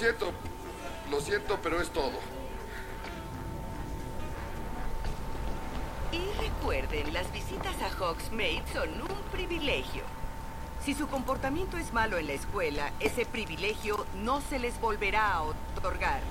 [0.00, 0.32] Siento,
[1.10, 2.18] lo siento, pero es todo.
[6.10, 10.02] Y recuerden, las visitas a Hogsmeade son un privilegio.
[10.82, 15.42] Si su comportamiento es malo en la escuela, ese privilegio no se les volverá a
[15.42, 16.22] otorgar.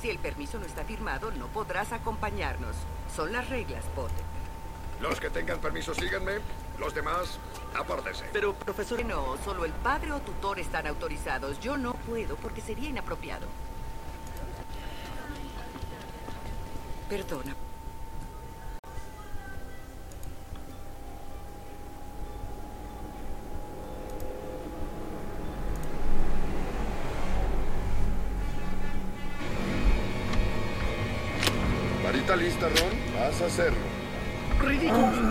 [0.00, 2.76] Si el permiso no está firmado, no podrás acompañarnos.
[3.14, 4.24] Son las reglas, Potter.
[5.00, 6.34] Los que tengan permiso, síganme.
[6.78, 7.38] Los demás,
[7.74, 8.24] apártense.
[8.32, 9.04] Pero, profesor...
[9.04, 11.60] No, solo el padre o tutor están autorizados.
[11.60, 13.46] Yo no puedo porque sería inapropiado.
[17.08, 17.54] Perdona.
[32.02, 33.20] Varita lista, Ron.
[33.20, 33.78] Vas a hacerlo.
[34.60, 35.23] ¡Ridículos!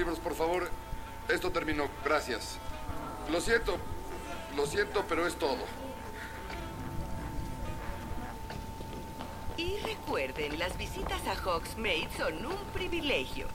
[0.00, 0.70] Libros, por favor.
[1.28, 1.90] Esto terminó.
[2.02, 2.56] Gracias.
[3.30, 3.76] Lo siento.
[4.56, 5.58] Lo siento, pero es todo.
[9.58, 13.46] Y recuerden, las visitas a Hogsmeade son un privilegio.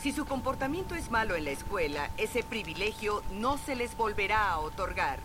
[0.00, 4.60] Si su comportamiento es malo en la escuela, ese privilegio no se les volverá a
[4.60, 5.18] otorgar.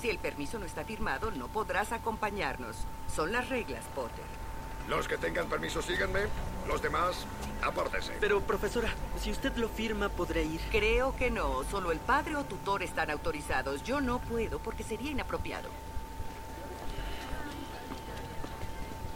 [0.00, 2.76] Si el permiso no está firmado, no podrás acompañarnos.
[3.12, 4.43] Son las reglas, Potter.
[4.88, 6.20] Los que tengan permiso, síganme.
[6.68, 7.26] Los demás,
[7.62, 8.12] apártese.
[8.20, 8.90] Pero, profesora,
[9.20, 10.60] si usted lo firma, podré ir.
[10.70, 11.62] Creo que no.
[11.64, 13.82] Solo el padre o tutor están autorizados.
[13.82, 15.68] Yo no puedo porque sería inapropiado.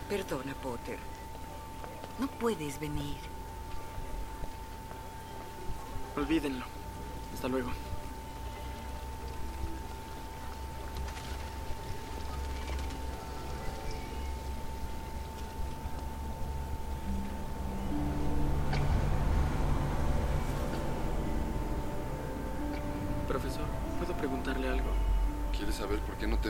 [0.08, 0.98] Perdona, Potter.
[2.18, 3.16] No puedes venir.
[6.16, 6.64] Olvídenlo.
[7.34, 7.70] Hasta luego.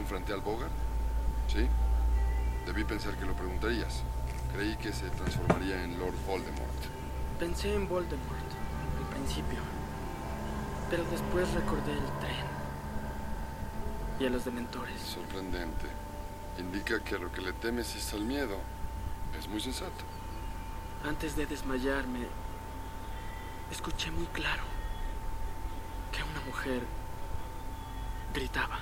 [0.08, 0.72] Por qué no te enfrenté al Bogart?
[1.48, 1.68] ¿Sí?
[2.66, 4.02] Debí pensar que lo preguntarías.
[4.54, 6.84] Creí que se transformaría en Lord Voldemort.
[7.38, 8.48] Pensé en Voldemort
[8.98, 9.58] al principio,
[10.90, 12.46] pero después recordé el tren
[14.20, 15.00] y a los dementores.
[15.00, 15.86] Sorprendente.
[16.58, 18.58] Indica que a lo que le temes es al miedo.
[19.38, 20.04] Es muy sensato.
[21.06, 22.26] Antes de desmayarme,
[23.70, 24.64] escuché muy claro
[26.10, 26.82] que una mujer
[28.34, 28.80] gritaba.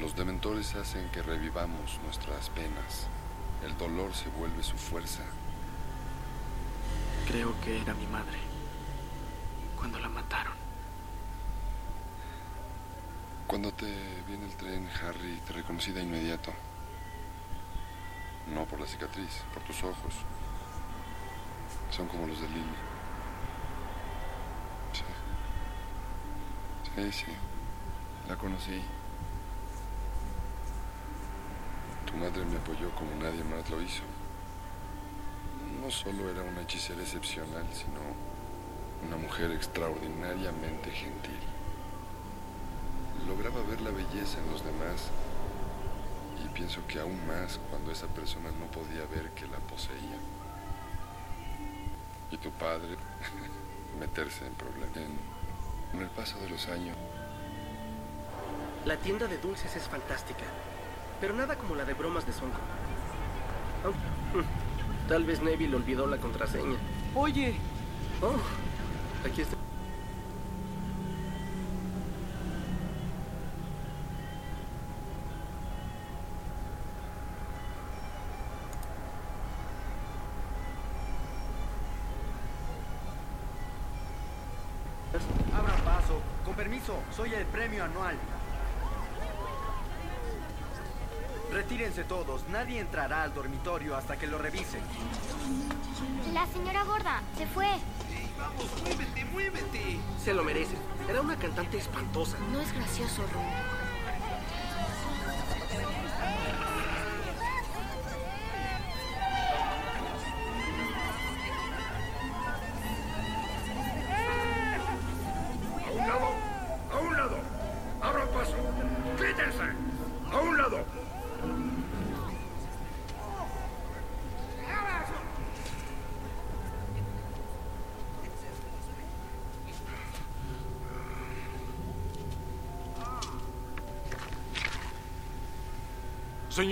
[0.00, 3.08] Los dementores hacen que revivamos nuestras penas.
[3.64, 5.24] El dolor se vuelve su fuerza.
[7.26, 8.38] Creo que era mi madre
[9.76, 10.54] cuando la mataron.
[13.48, 13.92] Cuando te
[14.28, 16.52] viene el tren, Harry, te reconocí de inmediato.
[18.54, 20.14] No por la cicatriz, por tus ojos.
[21.90, 22.62] Son como los de Lily.
[24.92, 25.02] Sí.
[26.94, 27.32] Sí, sí.
[28.28, 28.80] La conocí.
[32.10, 34.02] Tu madre me apoyó como nadie más lo hizo.
[35.82, 38.00] No solo era una hechicera excepcional, sino
[39.06, 41.38] una mujer extraordinariamente gentil.
[43.26, 45.10] Lograba ver la belleza en los demás
[46.44, 50.18] y pienso que aún más cuando esa persona no podía ver que la poseía.
[52.30, 52.96] Y tu padre
[54.00, 54.96] meterse en problemas.
[54.96, 55.38] En-
[55.92, 56.96] Con el paso de los años,
[58.84, 60.44] La tienda de dulces es fantástica,
[61.20, 62.58] pero nada como la de bromas de Sonko.
[63.84, 66.76] Oh, Tal vez Neville olvidó la contraseña.
[67.14, 67.54] Oye.
[68.20, 68.36] Oh,
[69.26, 69.56] aquí está.
[85.56, 86.20] Abran paso.
[86.44, 88.16] Con permiso, soy el premio anual.
[91.68, 92.48] Retírense todos.
[92.48, 94.80] Nadie entrará al dormitorio hasta que lo revisen.
[96.32, 97.68] La señora gorda se fue.
[98.38, 99.98] Vamos, muévete, muévete.
[100.24, 100.76] Se lo merece.
[101.10, 102.38] Era una cantante espantosa.
[102.50, 103.77] No es gracioso, Ron.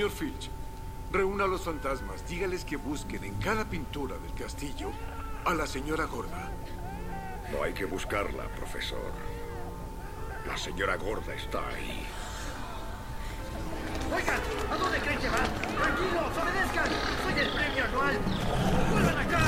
[0.07, 0.51] Señor Filch,
[1.11, 2.25] Reúna a los fantasmas.
[2.29, 4.93] Dígales que busquen en cada pintura del castillo
[5.45, 6.49] a la señora gorda.
[7.51, 9.11] No hay que buscarla, profesor.
[10.47, 12.07] La señora gorda está ahí.
[14.15, 15.53] Oigan, ¿a dónde creen que van?
[15.77, 16.89] Tranquilos, obedezcan.
[17.25, 18.19] Soy el premio anual.
[18.93, 19.43] ¡Vuelvan acá!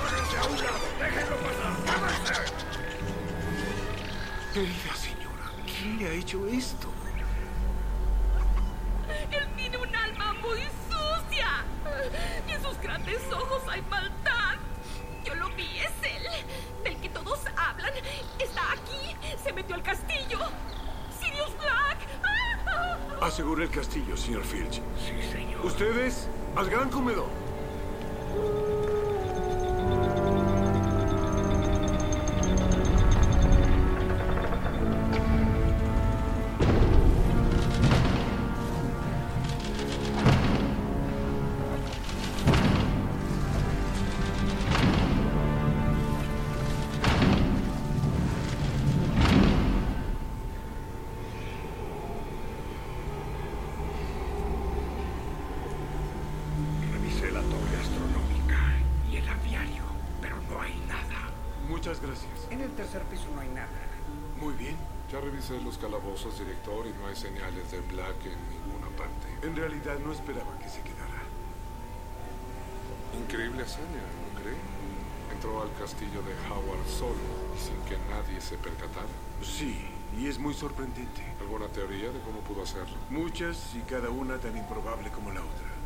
[0.00, 0.78] ¡Háganse a un lado!
[0.98, 1.96] ¡Déjenlo pasar!
[1.96, 2.52] ¡Háganse!
[4.54, 6.85] Querida señora, ¿quién le ha hecho esto?
[26.56, 27.45] Al gran comedor.
[67.16, 69.26] Señales de Black en ninguna parte.
[69.42, 71.22] En realidad no esperaba que se quedara.
[73.18, 74.04] Increíble hazaña,
[74.34, 74.56] ¿no cree?
[75.32, 79.08] Entró al castillo de Howard solo y sin que nadie se percatara.
[79.42, 79.88] Sí,
[80.18, 81.22] y es muy sorprendente.
[81.40, 82.96] ¿Alguna teoría de cómo pudo hacerlo?
[83.10, 85.76] Muchas y cada una tan improbable como la otra.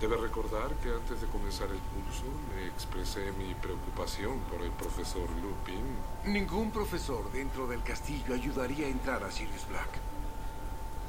[0.00, 5.28] Debe recordar que antes de comenzar el curso le expresé mi preocupación por el profesor
[5.40, 5.96] Lupin.
[6.26, 9.88] Ningún profesor dentro del castillo ayudaría a entrar a Sirius Black.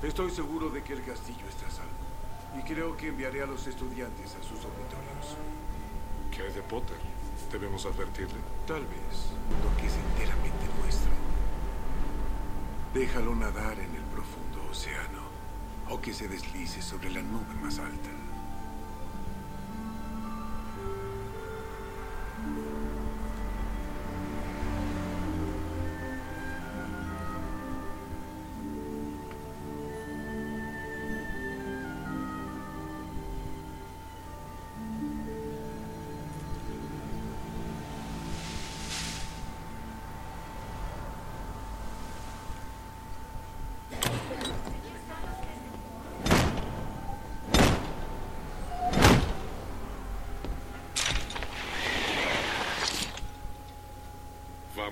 [0.05, 1.91] Estoy seguro de que el castillo está a salvo.
[2.59, 5.35] Y creo que enviaré a los estudiantes a sus dormitorios.
[6.29, 6.97] ¿Qué hay de Potter?
[7.51, 8.37] ¿Debemos advertirle?
[8.67, 9.31] Tal vez
[9.63, 11.11] lo que es enteramente nuestro.
[12.93, 15.23] Déjalo nadar en el profundo océano
[15.89, 18.14] o que se deslice sobre la nube más alta.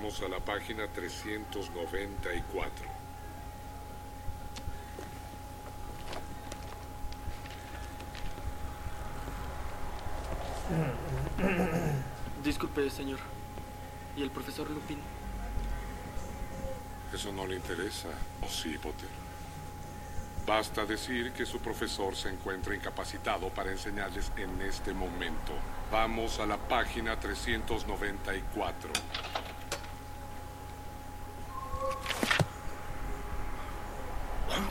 [0.03, 2.85] Vamos a la página 394.
[12.43, 13.19] Disculpe, señor.
[14.17, 14.99] ¿Y el profesor Lupin?
[17.13, 18.09] Eso no le interesa.
[18.41, 19.07] ¿O sí, Potter?
[20.45, 25.53] Basta decir que su profesor se encuentra incapacitado para enseñarles en este momento.
[25.89, 28.89] Vamos a la página 394.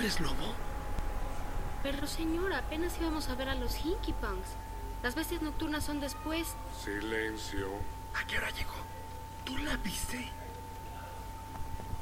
[0.03, 0.53] ¿Hombres lobo?
[1.85, 4.49] Pero señora, apenas íbamos a ver a los Hinky Punks.
[5.01, 6.57] Las bestias nocturnas son después.
[6.77, 7.69] Silencio.
[8.13, 8.75] ¿A qué hora llegó?
[9.45, 10.29] ¿Tú la viste?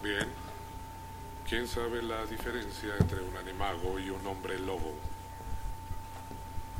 [0.02, 0.26] Bien.
[1.46, 4.94] ¿Quién sabe la diferencia entre un animago y un hombre lobo?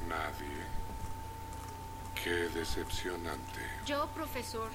[0.09, 0.65] Nadie.
[2.25, 3.61] Qué decepcionante.
[3.85, 4.71] Yo, profesor.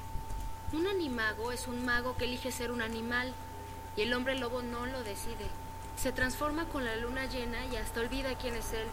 [0.73, 3.33] Un animago es un mago que elige ser un animal.
[3.97, 5.49] Y el hombre lobo no lo decide.
[5.97, 8.87] Se transforma con la luna llena y hasta olvida quién es él.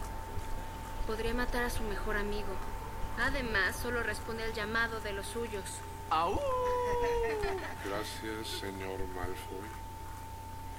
[1.05, 2.55] Podría matar a su mejor amigo.
[3.19, 5.63] Además, solo responde al llamado de los suyos.
[7.85, 9.67] Gracias, señor Malfoy.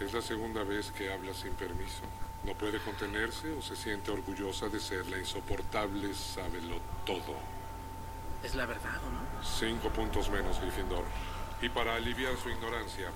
[0.01, 2.03] Es la segunda vez que habla sin permiso.
[2.45, 7.37] ¿No puede contenerse o se siente orgullosa de ser la insoportable sábelo todo?
[8.43, 9.43] Es la verdad, ¿o no?
[9.43, 11.05] Cinco puntos menos, Gryffindor.
[11.63, 13.11] Y para aliviar su ignorancia,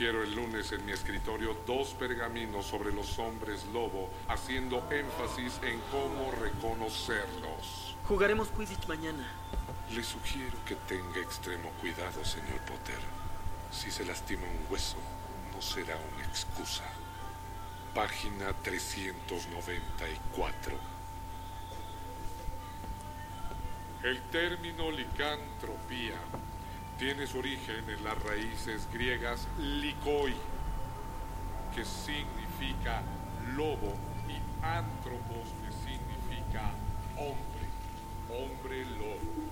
[0.00, 5.78] quiero el lunes en mi escritorio dos pergaminos sobre los hombres lobo, haciendo énfasis en
[5.90, 7.96] cómo reconocerlos.
[8.08, 9.30] Jugaremos Quidditch mañana.
[9.94, 12.96] Le sugiero que tenga extremo cuidado, señor Potter.
[13.70, 14.96] Si se lastima un hueso,
[15.54, 16.84] no será una excusa.
[17.94, 20.78] Página 394.
[24.02, 26.16] El término licantropía
[27.00, 30.34] tiene su origen en las raíces griegas likoi,
[31.74, 33.00] que significa
[33.56, 33.94] lobo,
[34.28, 36.70] y antropos, que significa
[37.16, 37.64] hombre,
[38.28, 39.49] hombre lobo.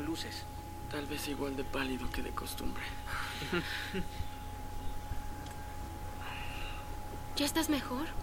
[0.00, 0.44] luces.
[0.90, 2.67] Tal vez igual de pálido que de costumbre.